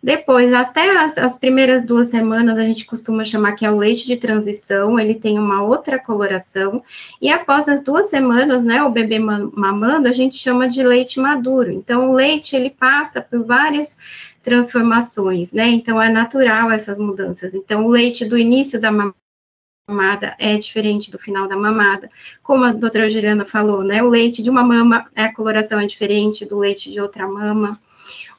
[0.02, 4.04] Depois, até as, as, primeiras duas semanas, a gente costuma chamar que é o leite
[4.04, 6.82] de transição, ele tem uma outra coloração,
[7.20, 11.70] e após as duas semanas, né, o bebê mamando, a gente chama de leite maduro.
[11.70, 13.96] Então, o leite, ele passa por várias
[14.42, 17.54] transformações, né, então é natural essas mudanças.
[17.54, 22.08] Então, o leite do início da mamada é diferente do final da mamada.
[22.42, 26.44] Como a doutora Juliana falou, né, o leite de uma mama, a coloração é diferente
[26.44, 27.80] do leite de outra mama.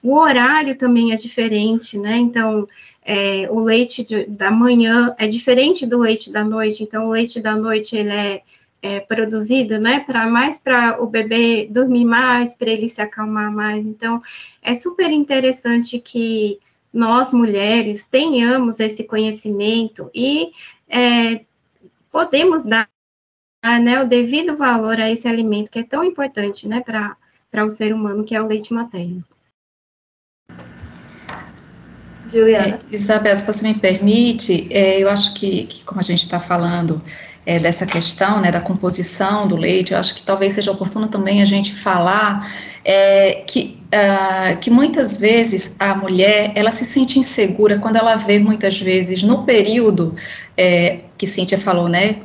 [0.02, 2.18] O horário também é diferente, né?
[2.18, 2.68] Então,
[3.06, 6.84] é, o leite de, da manhã é diferente do leite da noite.
[6.84, 8.42] Então, o leite da noite ele é,
[8.82, 10.00] é produzido, né?
[10.00, 13.86] Para mais para o bebê dormir mais, para ele se acalmar mais.
[13.86, 14.22] Então,
[14.62, 16.60] é super interessante que
[16.94, 20.52] nós mulheres tenhamos esse conhecimento e
[20.88, 21.44] é,
[22.12, 22.88] podemos dar
[23.82, 27.94] né, o devido valor a esse alimento que é tão importante, né, para o ser
[27.94, 29.24] humano, que é o leite materno.
[32.34, 32.80] Juliana.
[32.92, 36.40] É, Isabel, se você me permite, é, eu acho que, que, como a gente está
[36.40, 37.02] falando
[37.46, 41.42] é, dessa questão, né, da composição do leite, eu acho que talvez seja oportuno também
[41.42, 42.52] a gente falar
[42.84, 48.40] é, que, uh, que muitas vezes a mulher, ela se sente insegura quando ela vê
[48.40, 50.16] muitas vezes no período
[50.58, 52.18] é, que Cíntia falou, né,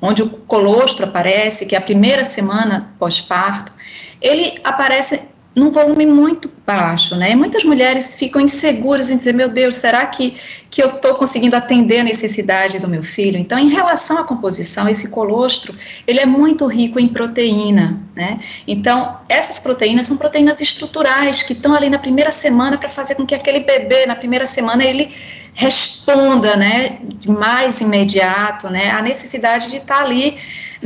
[0.00, 3.72] onde o colostro aparece, que é a primeira semana pós-parto,
[4.20, 7.34] ele aparece num volume muito baixo, né?
[7.34, 10.36] Muitas mulheres ficam inseguras em dizer, meu Deus, será que,
[10.68, 13.38] que eu estou conseguindo atender a necessidade do meu filho?
[13.38, 15.74] Então, em relação à composição, esse colostro,
[16.06, 18.38] ele é muito rico em proteína, né?
[18.68, 23.24] Então, essas proteínas são proteínas estruturais que estão ali na primeira semana para fazer com
[23.24, 25.10] que aquele bebê, na primeira semana, ele
[25.54, 30.36] responda, né, mais imediato, né, a necessidade de estar tá ali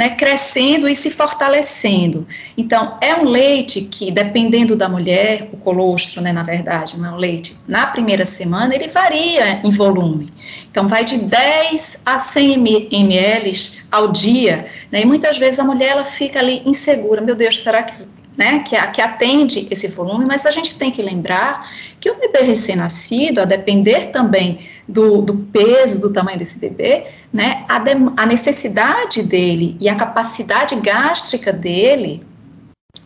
[0.01, 2.27] né, crescendo e se fortalecendo.
[2.57, 7.13] Então, é um leite que, dependendo da mulher, o colostro, né, na verdade, não é
[7.13, 10.31] um leite, na primeira semana, ele varia em volume.
[10.71, 15.91] Então, vai de 10 a 100 ml ao dia, né, e muitas vezes a mulher,
[15.91, 17.93] ela fica ali insegura, meu Deus, será que
[18.39, 22.41] né, que, que, atende esse volume, mas a gente tem que lembrar que o bebê
[22.41, 28.27] recém-nascido, a depender também do, do, peso, do tamanho desse bebê, né, a, de, a
[28.27, 32.27] necessidade dele e a capacidade gástrica dele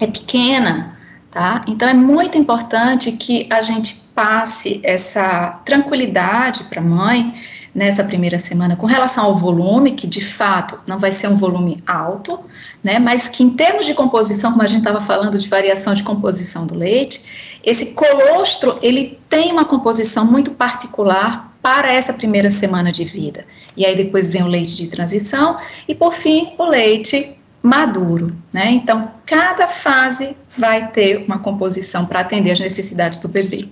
[0.00, 0.96] é pequena,
[1.30, 1.64] tá?
[1.68, 7.34] Então é muito importante que a gente passe essa tranquilidade para a mãe
[7.74, 11.82] nessa primeira semana com relação ao volume, que de fato não vai ser um volume
[11.86, 12.38] alto,
[12.82, 16.04] né, mas que em termos de composição, como a gente estava falando de variação de
[16.04, 17.24] composição do leite,
[17.64, 23.46] esse colostro, ele tem uma composição muito particular para essa primeira semana de vida.
[23.74, 25.56] E aí depois vem o leite de transição
[25.88, 28.70] e por fim o leite maduro, né?
[28.70, 33.66] Então, cada fase vai ter uma composição para atender às necessidades do bebê.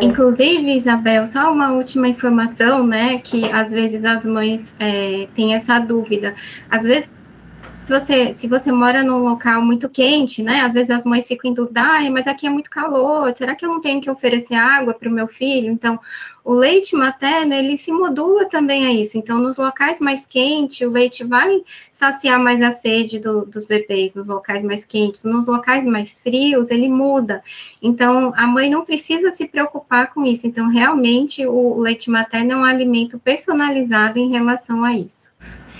[0.00, 5.78] Inclusive, Isabel, só uma última informação, né, que às vezes as mães é, têm essa
[5.78, 6.34] dúvida.
[6.68, 7.12] Às vezes
[7.84, 10.62] se você, se você mora num local muito quente, né?
[10.62, 13.68] Às vezes as mães ficam em dúvida, mas aqui é muito calor, será que eu
[13.68, 15.70] não tenho que oferecer água para o meu filho?
[15.70, 16.00] Então,
[16.42, 19.18] o leite materno, ele se modula também a isso.
[19.18, 21.62] Então, nos locais mais quentes, o leite vai
[21.92, 25.24] saciar mais a sede do, dos bebês, nos locais mais quentes.
[25.24, 27.42] Nos locais mais frios, ele muda.
[27.82, 30.46] Então, a mãe não precisa se preocupar com isso.
[30.46, 35.32] Então, realmente, o leite materno é um alimento personalizado em relação a isso.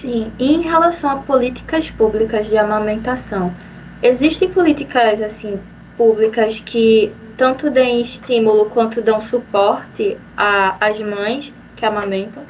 [0.05, 3.55] Sim, e em relação a políticas públicas de amamentação,
[4.03, 5.59] existem políticas assim
[5.97, 12.43] públicas que tanto deem estímulo quanto dão suporte às mães que amamentam?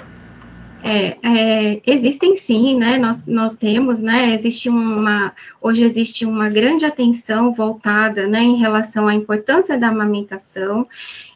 [0.82, 2.98] É, é, existem sim, né?
[2.98, 4.34] Nós, nós temos, né?
[4.34, 5.32] Existe uma
[5.62, 10.88] hoje existe uma grande atenção voltada, né, em relação à importância da amamentação.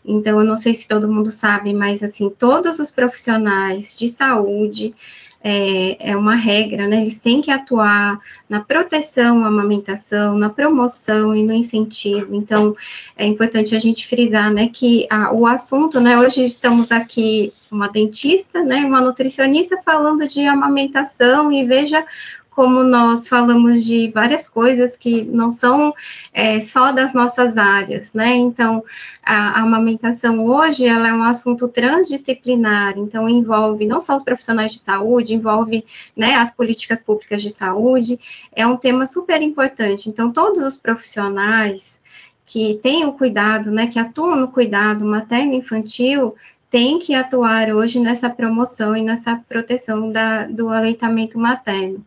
[0.04, 4.92] Então, eu não sei se todo mundo sabe, mas assim, todos os profissionais de saúde
[5.43, 7.01] é, é uma regra, né?
[7.01, 12.34] Eles têm que atuar na proteção amamentação, na promoção e no incentivo.
[12.34, 12.74] Então,
[13.16, 17.89] é importante a gente frisar, né, que a, o assunto, né, hoje estamos aqui uma
[17.89, 22.05] dentista, né, uma nutricionista falando de amamentação e veja
[22.59, 25.94] como nós falamos de várias coisas que não são
[26.32, 28.34] é, só das nossas áreas, né?
[28.34, 28.82] Então,
[29.22, 34.72] a, a, amamentação hoje, ela é um assunto transdisciplinar, então envolve não só os profissionais
[34.72, 35.84] de saúde, envolve,
[36.16, 38.18] né, as políticas públicas de saúde,
[38.52, 40.09] é um tema super importante.
[40.09, 42.00] Então, todos os profissionais
[42.44, 46.34] que têm o cuidado, né, que atuam no cuidado materno-infantil,
[46.68, 52.04] têm que atuar hoje nessa promoção e nessa proteção da, do aleitamento materno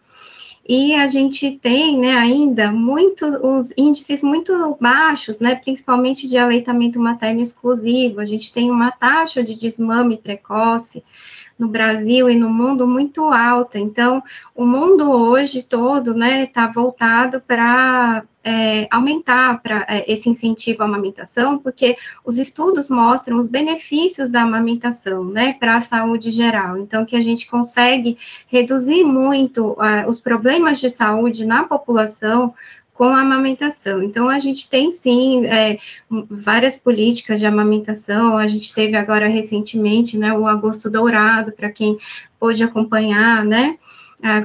[0.68, 7.00] e a gente tem, né, ainda muitos os índices muito baixos, né, principalmente de aleitamento
[7.00, 8.20] materno exclusivo.
[8.20, 11.04] A gente tem uma taxa de desmame precoce
[11.58, 13.80] no Brasil e no mundo muito alta.
[13.80, 14.24] Então,
[14.56, 20.86] o mundo hoje todo, né, está voltado para é, aumentar para é, esse incentivo à
[20.86, 26.78] amamentação, porque os estudos mostram os benefícios da amamentação, né, para a saúde geral.
[26.78, 28.18] Então, que a gente consegue
[28.48, 32.54] reduzir muito uh, os problemas de saúde na população
[32.94, 34.04] com a amamentação.
[34.04, 35.80] Então, a gente tem sim é,
[36.30, 38.38] várias políticas de amamentação.
[38.38, 41.98] A gente teve agora recentemente, né, o Agosto Dourado, para quem
[42.40, 43.78] pôde acompanhar, né?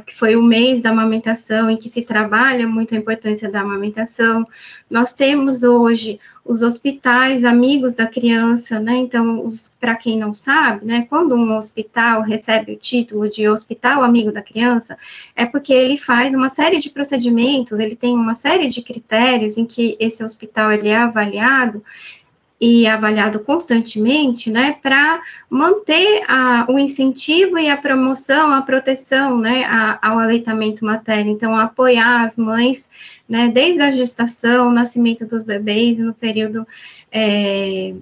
[0.07, 4.47] Que foi o mês da amamentação, em que se trabalha muito a importância da amamentação.
[4.91, 8.97] Nós temos hoje os hospitais amigos da criança, né?
[8.97, 9.45] Então,
[9.81, 14.41] para quem não sabe, né, quando um hospital recebe o título de hospital amigo da
[14.41, 14.97] criança,
[15.35, 19.67] é porque ele faz uma série de procedimentos, ele tem uma série de critérios em
[19.67, 21.83] que esse hospital ele é avaliado
[22.61, 29.65] e avaliado constantemente, né, para manter a, o incentivo e a promoção, a proteção, né,
[29.65, 31.31] a, ao aleitamento materno.
[31.31, 32.89] Então, apoiar as mães,
[33.29, 36.67] né, desde a gestação, nascimento dos bebês no período
[37.13, 37.95] é,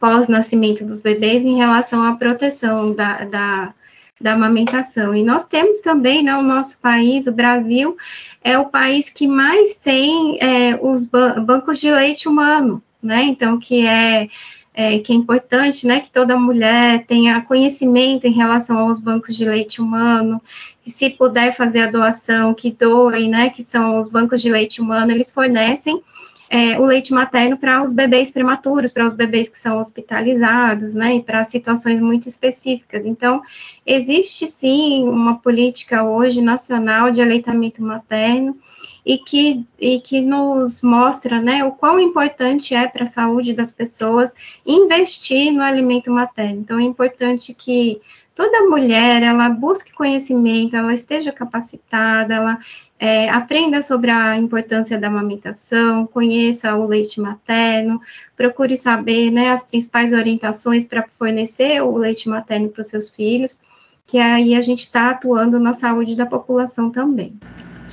[0.00, 3.74] pós-nascimento dos bebês em relação à proteção da, da,
[4.18, 5.14] da amamentação.
[5.14, 7.94] E nós temos também, né, o nosso país, o Brasil,
[8.42, 13.22] é o país que mais tem é, os ban bancos de leite humano, né?
[13.24, 14.28] Então, que é,
[14.74, 19.44] é, que é importante, né, que toda mulher tenha conhecimento em relação aos bancos de
[19.44, 20.40] leite humano,
[20.86, 24.80] e se puder fazer a doação, que doem, né, que são os bancos de leite
[24.80, 26.02] humano, eles fornecem
[26.48, 31.16] é, o leite materno para os bebês prematuros, para os bebês que são hospitalizados, né,
[31.16, 33.06] e para situações muito específicas.
[33.06, 33.42] Então,
[33.86, 38.56] existe sim uma política hoje nacional de aleitamento materno,
[39.04, 43.72] e que, e que nos mostra né, o quão importante é para a saúde das
[43.72, 44.34] pessoas
[44.64, 46.60] investir no alimento materno.
[46.60, 48.00] Então, é importante que
[48.34, 52.58] toda mulher ela busque conhecimento, ela esteja capacitada, ela
[52.98, 58.00] é, aprenda sobre a importância da amamentação, conheça o leite materno,
[58.36, 63.60] procure saber né, as principais orientações para fornecer o leite materno para os seus filhos,
[64.06, 67.36] que aí a gente está atuando na saúde da população também.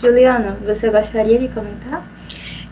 [0.02, 2.08] Juliana, você gostaria de comentar?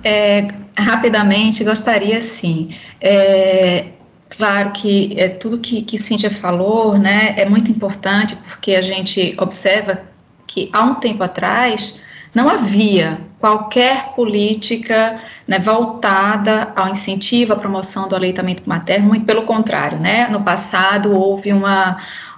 [0.04, 0.48] É,
[0.78, 2.70] rapidamente, gostaria sim.
[3.02, 3.88] É,
[4.30, 9.36] claro que é, tudo que, que Cíntia falou né, é muito importante, porque a gente
[9.40, 10.02] observa
[10.46, 12.00] que há um tempo atrás
[12.34, 19.44] não havia qualquer política né, voltada ao incentivo, à promoção do aleitamento materno, muito pelo
[19.44, 20.28] contrário, né?
[20.30, 21.98] No passado houve uma,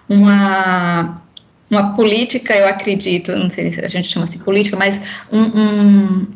[0.10, 1.22] uma
[1.70, 6.28] uma política, eu acredito, não sei se a gente chama assim política, mas um, um,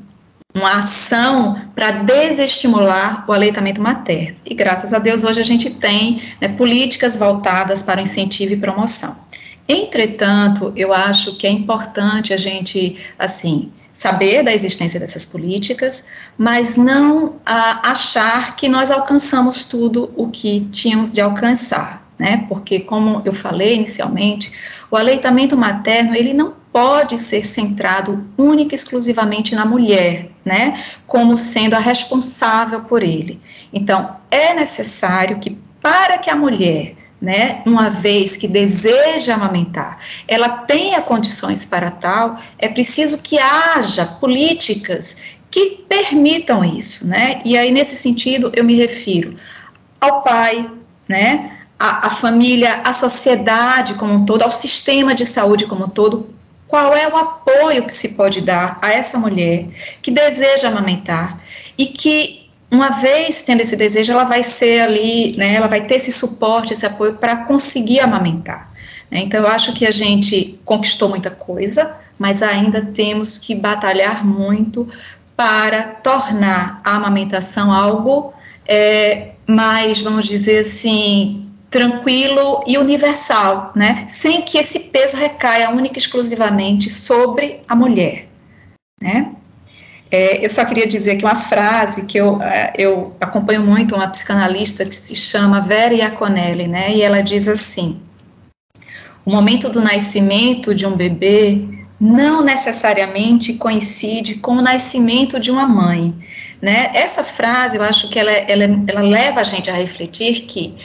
[0.54, 4.36] uma ação para desestimular o aleitamento materno.
[4.46, 8.58] E graças a Deus hoje a gente tem né, políticas voltadas para o incentivo e
[8.58, 9.18] promoção.
[9.68, 16.08] Entretanto, eu acho que é importante a gente, assim, saber da existência dessas políticas,
[16.38, 22.46] mas não a, achar que nós alcançamos tudo o que tínhamos de alcançar, né?
[22.50, 24.52] Porque, como eu falei inicialmente,
[24.94, 30.84] o aleitamento materno ele não pode ser centrado única e exclusivamente na mulher, né?
[31.08, 33.42] Como sendo a responsável por ele.
[33.74, 40.50] Então, é necessário que para que a mulher né, uma vez que deseja amamentar, ela
[40.50, 45.18] tenha condições para tal, é preciso que haja políticas
[45.50, 47.42] que permitam isso, né?
[47.44, 49.38] E aí nesse sentido eu me refiro
[50.00, 50.70] ao pai,
[51.08, 51.53] né?
[51.86, 56.30] A família, a sociedade como um todo, ao sistema de saúde como um todo,
[56.66, 59.68] qual é o apoio que se pode dar a essa mulher
[60.02, 61.42] que deseja amamentar
[61.78, 65.96] e que uma vez tendo esse desejo, ela vai ser ali, né, ela vai ter
[65.96, 68.72] esse suporte, esse apoio para conseguir amamentar.
[69.12, 69.20] Né?
[69.20, 74.88] Então, eu acho que a gente conquistou muita coisa, mas ainda temos que batalhar muito
[75.36, 78.34] para tornar a amamentação algo
[78.68, 84.06] é, mais, vamos dizer assim, tranquilo e universal, né?
[84.08, 88.28] Sem que esse peso recaia única e exclusivamente sobre a mulher,
[89.02, 89.32] né?
[90.12, 94.08] É, eu só queria dizer que uma frase que eu, é, eu acompanho muito uma
[94.08, 96.92] psicanalista que se chama Vera Iaconelli, né?
[96.94, 98.00] E ela diz assim:
[99.26, 101.60] o momento do nascimento de um bebê
[102.00, 106.14] não necessariamente coincide com o nascimento de uma mãe,
[106.62, 106.92] né?
[106.94, 110.76] Essa frase, eu acho que ela, ela, ela leva a gente a refletir que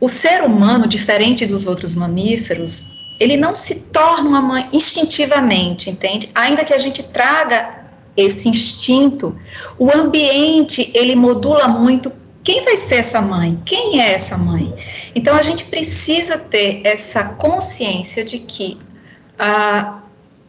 [0.00, 2.86] o ser humano, diferente dos outros mamíferos,
[3.18, 6.30] ele não se torna uma mãe instintivamente, entende?
[6.34, 7.84] Ainda que a gente traga
[8.16, 9.38] esse instinto,
[9.78, 12.10] o ambiente ele modula muito
[12.42, 13.60] quem vai ser essa mãe?
[13.66, 14.74] Quem é essa mãe?
[15.14, 18.78] Então a gente precisa ter essa consciência de que
[19.38, 20.02] ah,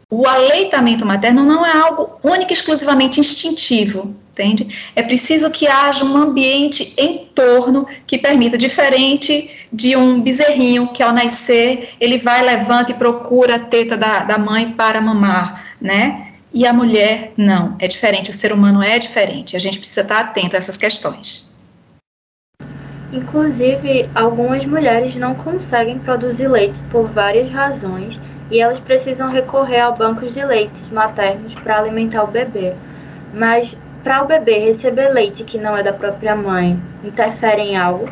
[0.09, 4.91] o aleitamento materno não é algo único e exclusivamente instintivo, entende?
[4.95, 11.03] É preciso que haja um ambiente em torno que permita, diferente de um bezerrinho que
[11.03, 16.31] ao nascer ele vai, levanta e procura a teta da, da mãe para mamar, né?
[16.53, 17.75] e a mulher não.
[17.79, 19.55] É diferente, o ser humano é diferente.
[19.55, 21.49] A gente precisa estar atento a essas questões.
[23.11, 28.19] Inclusive, algumas mulheres não conseguem produzir leite por várias razões
[28.49, 32.73] e elas precisam recorrer a bancos de leites maternos para alimentar o bebê.
[33.33, 38.09] Mas para o bebê receber leite que não é da própria mãe, interfere em algo?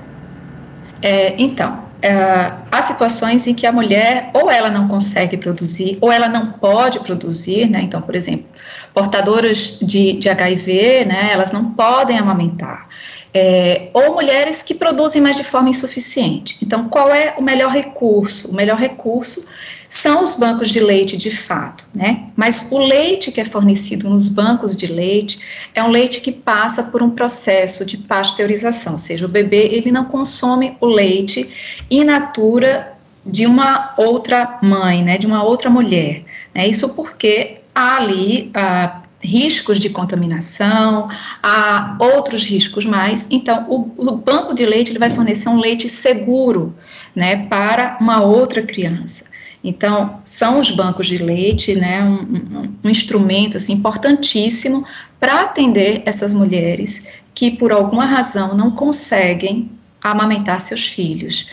[1.02, 6.10] É, então, Uh, há situações em que a mulher ou ela não consegue produzir ou
[6.10, 7.82] ela não pode produzir, né?
[7.84, 8.46] Então, por exemplo,
[8.94, 11.32] portadoras de, de HIV, né?
[11.34, 12.88] Elas não podem amamentar.
[13.34, 16.58] É, ou mulheres que produzem, mas de forma insuficiente.
[16.64, 18.48] Então, qual é o melhor recurso?
[18.48, 19.46] O melhor recurso
[19.90, 22.28] são os bancos de leite de fato, né?
[22.36, 25.40] Mas o leite que é fornecido nos bancos de leite
[25.74, 29.92] é um leite que passa por um processo de pasteurização, ou seja, o bebê ele
[29.92, 31.50] não consome o leite
[31.90, 32.94] in natura
[33.26, 36.24] de uma outra mãe, né, de uma outra mulher.
[36.54, 36.68] Né?
[36.68, 41.10] Isso porque há ali ah, riscos de contaminação,
[41.42, 43.28] há outros riscos mais.
[43.30, 46.76] Então, o, o, banco de leite ele vai fornecer um leite seguro,
[47.16, 49.29] né, para uma outra criança.
[49.64, 54.86] Então, são os bancos de leite, né, um, um, um instrumento assim, importantíssimo
[55.20, 57.04] para atender essas mulheres
[57.34, 59.70] que, por alguma razão, não conseguem
[60.02, 61.48] amamentar seus filhos.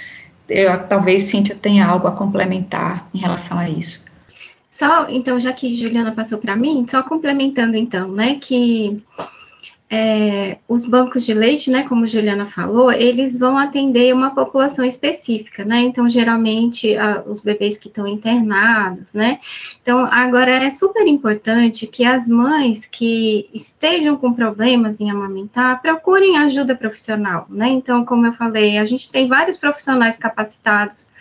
[0.49, 4.05] Eu, talvez Cíntia tenha algo a complementar em relação a isso.
[4.71, 9.03] Só, então, já que Juliana passou para mim, só complementando então, né, que
[9.89, 15.65] é, os bancos de leite, né, como Juliana falou, eles vão atender uma população específica,
[15.65, 19.39] né, então, geralmente, a, os bebês que estão internados, né,
[19.81, 26.37] então, agora é super importante que as mães que estejam com problemas em amamentar, procurem
[26.37, 31.15] ajuda profissional, né, então, como eu falei, a gente tem vários profissionais capacitados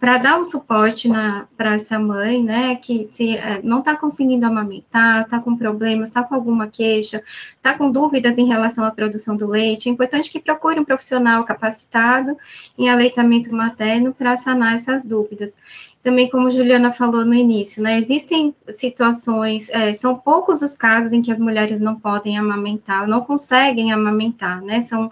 [0.00, 1.10] para dar um suporte
[1.58, 6.24] para essa mãe, né, que se é, não está conseguindo amamentar, está com problemas, está
[6.24, 7.22] com alguma queixa,
[7.54, 11.44] está com dúvidas em relação à produção do leite, é importante que procure um profissional
[11.44, 12.34] capacitado
[12.78, 15.54] em aleitamento materno para sanar essas dúvidas.
[16.02, 21.20] Também, como Juliana falou no início, né, existem situações, é, são poucos os casos em
[21.20, 25.10] que as mulheres não podem amamentar, não conseguem amamentar, né, são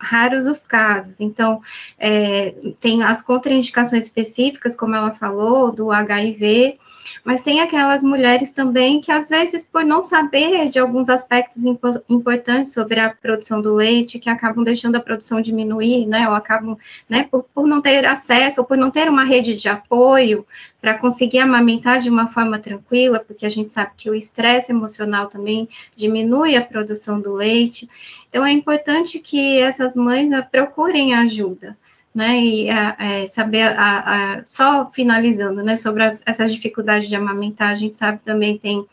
[0.00, 1.20] raros os casos.
[1.20, 1.60] Então,
[1.98, 6.78] é, tem as contraindicações específicas, como ela falou, do HIV,
[7.24, 12.00] mas tem aquelas mulheres também que, às vezes, por não saber de alguns aspectos impo
[12.08, 16.78] importantes sobre a produção do leite, que acabam deixando a produção diminuir, né, ou acabam,
[17.08, 20.46] né, por, por não ter acesso, ou por não ter uma rede de apoio
[20.80, 25.28] para conseguir amamentar de uma forma tranquila, porque a gente sabe que o estresse emocional
[25.28, 27.88] também diminui a produção do leite.
[28.28, 31.76] Então, é importante que essas mães né, procurem ajuda
[32.14, 37.70] né, e é, saber, a, a, só finalizando, né, sobre as, essas dificuldades de amamentar,
[37.70, 38.84] a gente sabe também tem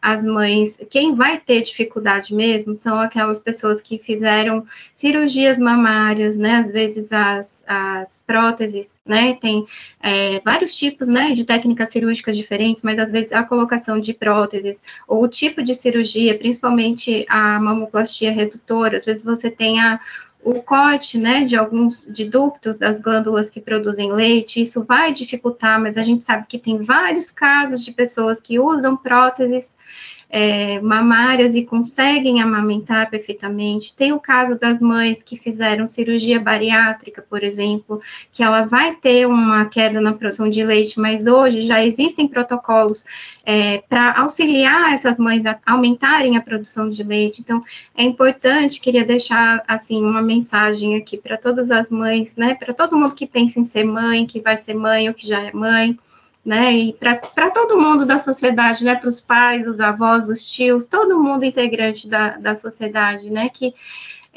[0.00, 6.56] as mães, quem vai ter dificuldade mesmo são aquelas pessoas que fizeram cirurgias mamárias, né,
[6.56, 9.66] às vezes as, as próteses, né, tem
[10.00, 14.82] é, vários tipos, né, de técnicas cirúrgicas diferentes, mas às vezes a colocação de próteses,
[15.08, 20.00] ou o tipo de cirurgia, principalmente a mamoplastia redutora, às vezes você tem a,
[20.46, 25.80] o corte, né, de alguns de ductos das glândulas que produzem leite, isso vai dificultar,
[25.80, 29.76] mas a gente sabe que tem vários casos de pessoas que usam próteses
[30.28, 33.94] é, mamárias e conseguem amamentar perfeitamente.
[33.94, 38.00] Tem o caso das mães que fizeram cirurgia bariátrica, por exemplo,
[38.32, 43.04] que ela vai ter uma queda na produção de leite, mas hoje já existem protocolos
[43.44, 47.40] é, para auxiliar essas mães a aumentarem a produção de leite.
[47.40, 47.62] Então,
[47.96, 52.98] é importante, queria deixar assim uma mensagem aqui para todas as mães, né, para todo
[52.98, 55.96] mundo que pensa em ser mãe, que vai ser mãe ou que já é mãe
[56.46, 56.72] né?
[56.72, 58.94] E para todo mundo da sociedade, né?
[58.94, 63.48] Para os pais, os avós, os tios, todo mundo integrante da, da sociedade, né?
[63.48, 63.74] Que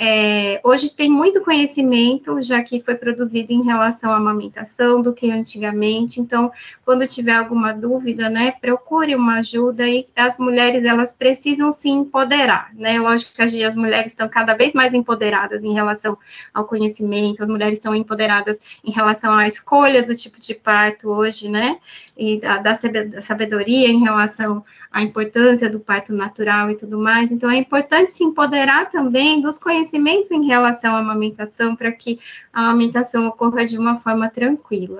[0.02, 5.30] é, hoje tem muito conhecimento, já que foi produzido em relação à amamentação do que
[5.30, 6.22] antigamente.
[6.22, 6.50] Então,
[6.86, 12.74] quando tiver alguma dúvida, né, procure uma ajuda e as mulheres elas precisam se empoderar,
[12.76, 12.97] né?
[12.97, 16.18] Lógico que as mulheres estão cada vez mais empoderadas em relação
[16.54, 21.50] ao conhecimento, as mulheres estão empoderadas em relação à escolha do tipo de parto hoje,
[21.50, 21.78] né?
[22.22, 22.76] E da, da
[23.22, 24.62] sabedoria em relação
[24.92, 27.32] à importância do parto natural e tudo mais.
[27.32, 32.20] Então, é importante se empoderar também dos conhecimentos em relação à amamentação para que
[32.52, 35.00] a amamentação ocorra de uma forma tranquila.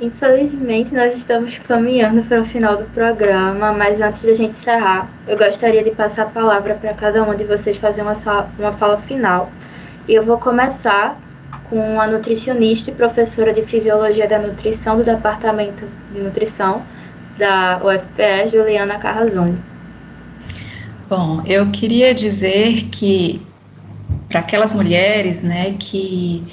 [0.00, 5.36] Infelizmente, nós estamos caminhando para o final do programa, mas antes da gente encerrar, eu
[5.36, 8.16] gostaria de passar a palavra para cada um de vocês fazer uma,
[8.58, 9.50] uma fala final.
[10.08, 11.20] E eu vou começar
[11.70, 16.82] com a nutricionista e professora de Fisiologia da Nutrição do Departamento de Nutrição
[17.38, 19.56] da UFPE, Juliana Carrazone.
[21.08, 23.40] Bom, eu queria dizer que
[24.28, 26.44] para aquelas mulheres, né, que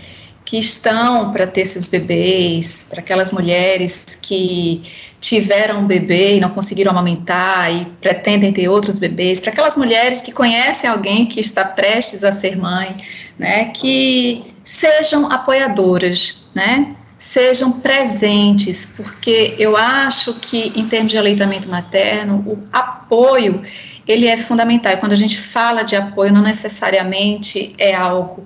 [0.45, 4.81] que estão para ter seus bebês, para aquelas mulheres que
[5.19, 10.21] tiveram um bebê e não conseguiram amamentar e pretendem ter outros bebês, para aquelas mulheres
[10.21, 12.95] que conhecem alguém que está prestes a ser mãe,
[13.37, 21.69] né, que sejam apoiadoras, né, sejam presentes, porque eu acho que em termos de aleitamento
[21.69, 23.63] materno, o apoio
[24.05, 24.91] ele é fundamental.
[24.91, 28.43] E quando a gente fala de apoio, não necessariamente é algo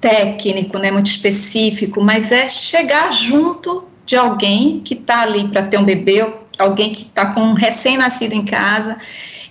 [0.00, 5.78] técnico, né, muito específico, mas é chegar junto de alguém que está ali para ter
[5.78, 8.96] um bebê, alguém que está com um recém-nascido em casa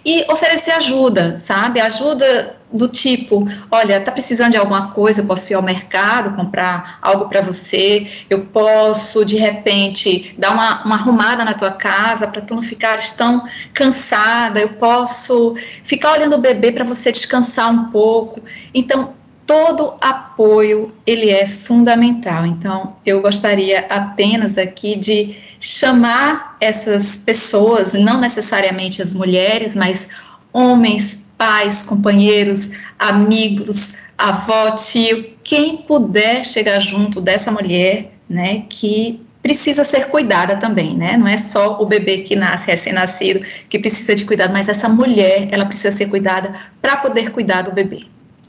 [0.06, 1.80] e oferecer ajuda, sabe?
[1.80, 6.97] Ajuda do tipo, olha, tá precisando de alguma coisa, eu posso ir ao mercado comprar
[7.01, 12.41] algo para você, eu posso de repente dar uma, uma arrumada na tua casa para
[12.41, 17.91] tu não ficares tão cansada, eu posso ficar olhando o bebê para você descansar um
[17.91, 18.41] pouco.
[18.74, 19.14] Então,
[19.45, 22.45] todo apoio ele é fundamental.
[22.45, 25.36] Então, eu gostaria apenas aqui de
[25.66, 30.09] chamar essas pessoas, não necessariamente as mulheres, mas
[30.51, 39.86] homens, pais, companheiros, amigos, avó, tio, quem puder chegar junto dessa mulher, né, que precisa
[39.86, 41.16] ser cuidada também, né?
[41.16, 45.47] Não é só o bebê que nasce recém-nascido que precisa de cuidado, mas essa mulher,
[45.49, 48.03] ela precisa ser cuidada para poder cuidar do bebê.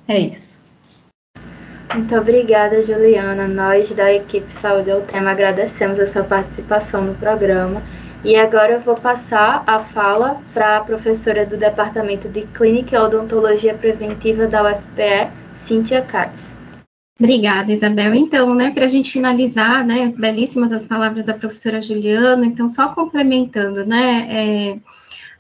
[0.09, 0.64] É isso.
[1.93, 3.47] Muito obrigada, Juliana.
[3.47, 7.83] Nós da equipe Saúde ao Tema agradecemos a sua participação no programa.
[8.25, 12.99] E agora eu vou passar a fala para a professora do Departamento de Clínica e
[12.99, 15.31] Odontologia Preventiva da UFPE,
[15.67, 16.33] Cíntia Katz.
[17.21, 18.15] Obrigada, Isabel.
[18.15, 22.89] Então, né, para a gente finalizar, né, belíssimas as palavras da professora Juliana, então, só
[22.89, 24.79] complementando, né, é,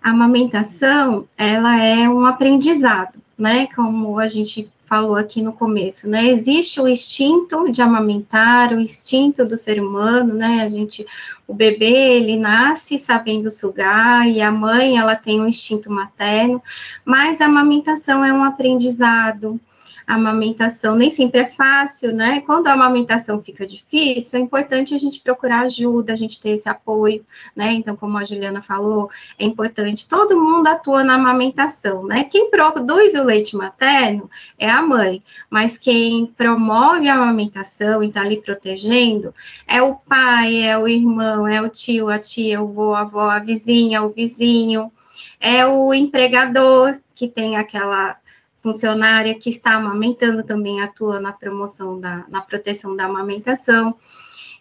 [0.03, 6.29] a amamentação, ela é um aprendizado, né, como a gente falou aqui no começo, né?
[6.29, 10.63] Existe o instinto de amamentar, o instinto do ser humano, né?
[10.63, 11.05] A gente,
[11.49, 16.63] o bebê, ele nasce sabendo sugar e a mãe, ela tem um instinto materno,
[17.05, 19.61] mas a amamentação é um aprendizado.
[20.07, 22.43] A amamentação nem sempre é fácil, né?
[22.45, 26.69] Quando a amamentação fica difícil, é importante a gente procurar ajuda, a gente ter esse
[26.69, 27.25] apoio,
[27.57, 27.73] né?
[27.73, 32.25] Então, como a Juliana falou, é importante, todo mundo atua na amamentação, né?
[32.25, 38.21] Quem produz o leite materno é a mãe, mas quem promove a amamentação e está
[38.21, 39.35] ali protegendo
[39.67, 43.31] é o pai, é o irmão, é o tio, a tia, o avô, a avó,
[43.31, 44.93] a vizinha, o vizinho,
[45.41, 48.17] é o empregador que tem aquela
[48.65, 53.95] funcionária que está amamentando também atua na promoção da na proteção da amamentação.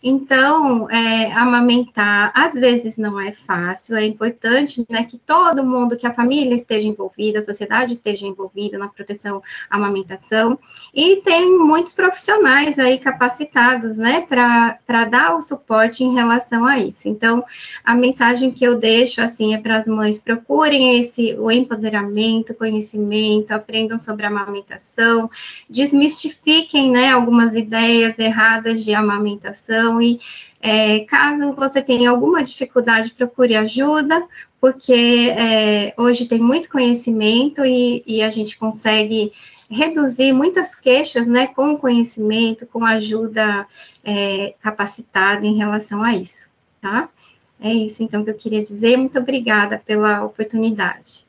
[0.06, 6.06] Então, é, amamentar às vezes não é fácil, é importante né, que todo mundo, que
[6.06, 10.60] a família esteja envolvida, a sociedade esteja envolvida na proteção à amamentação,
[10.93, 17.08] e tem muitos profissionais aí capacitados né, para dar o suporte em relação a isso.
[17.08, 17.41] Então,
[17.84, 23.51] a mensagem que eu deixo assim é para as mães, procurem esse o empoderamento, conhecimento,
[23.51, 25.30] aprendam sobre a amamentação,
[25.70, 30.20] desmistifiquem né, algumas ideias erradas de amamentação e
[30.62, 34.26] é, caso você tenha alguma dificuldade, procure ajuda,
[34.62, 39.32] porque é, hoje tem muito conhecimento e, e, a gente consegue
[39.70, 43.68] reduzir muitas queixas, né, com conhecimento, com ajuda
[44.04, 47.10] é, capacitada em relação a isso, tá?
[47.60, 48.98] É isso, então, que eu queria dizer.
[48.98, 51.26] Muito obrigada pela oportunidade.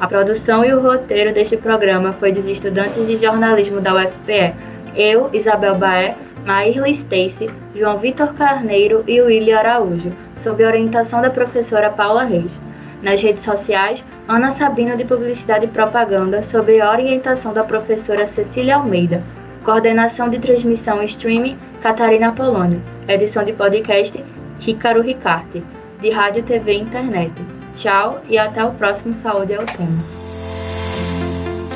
[0.00, 4.54] A produção e o roteiro deste programa foi dos estudantes de jornalismo da UFPE,
[4.94, 6.10] eu, Isabel Baé,
[6.46, 10.08] Maírla Stacy, João Vitor Carneiro e William Araújo,
[10.42, 12.50] sob orientação da professora Paula Reis.
[13.02, 19.22] Nas redes sociais, Ana Sabino de Publicidade e Propaganda, sob orientação da professora Cecília Almeida.
[19.64, 22.80] Coordenação de transmissão e streaming, Catarina Polônio.
[23.08, 24.24] Edição de podcast,
[24.60, 25.60] Rícaro Ricarte.
[26.00, 27.57] De rádio, TV e internet.
[27.78, 30.17] Tchau e até o próximo Saúde é o Tema.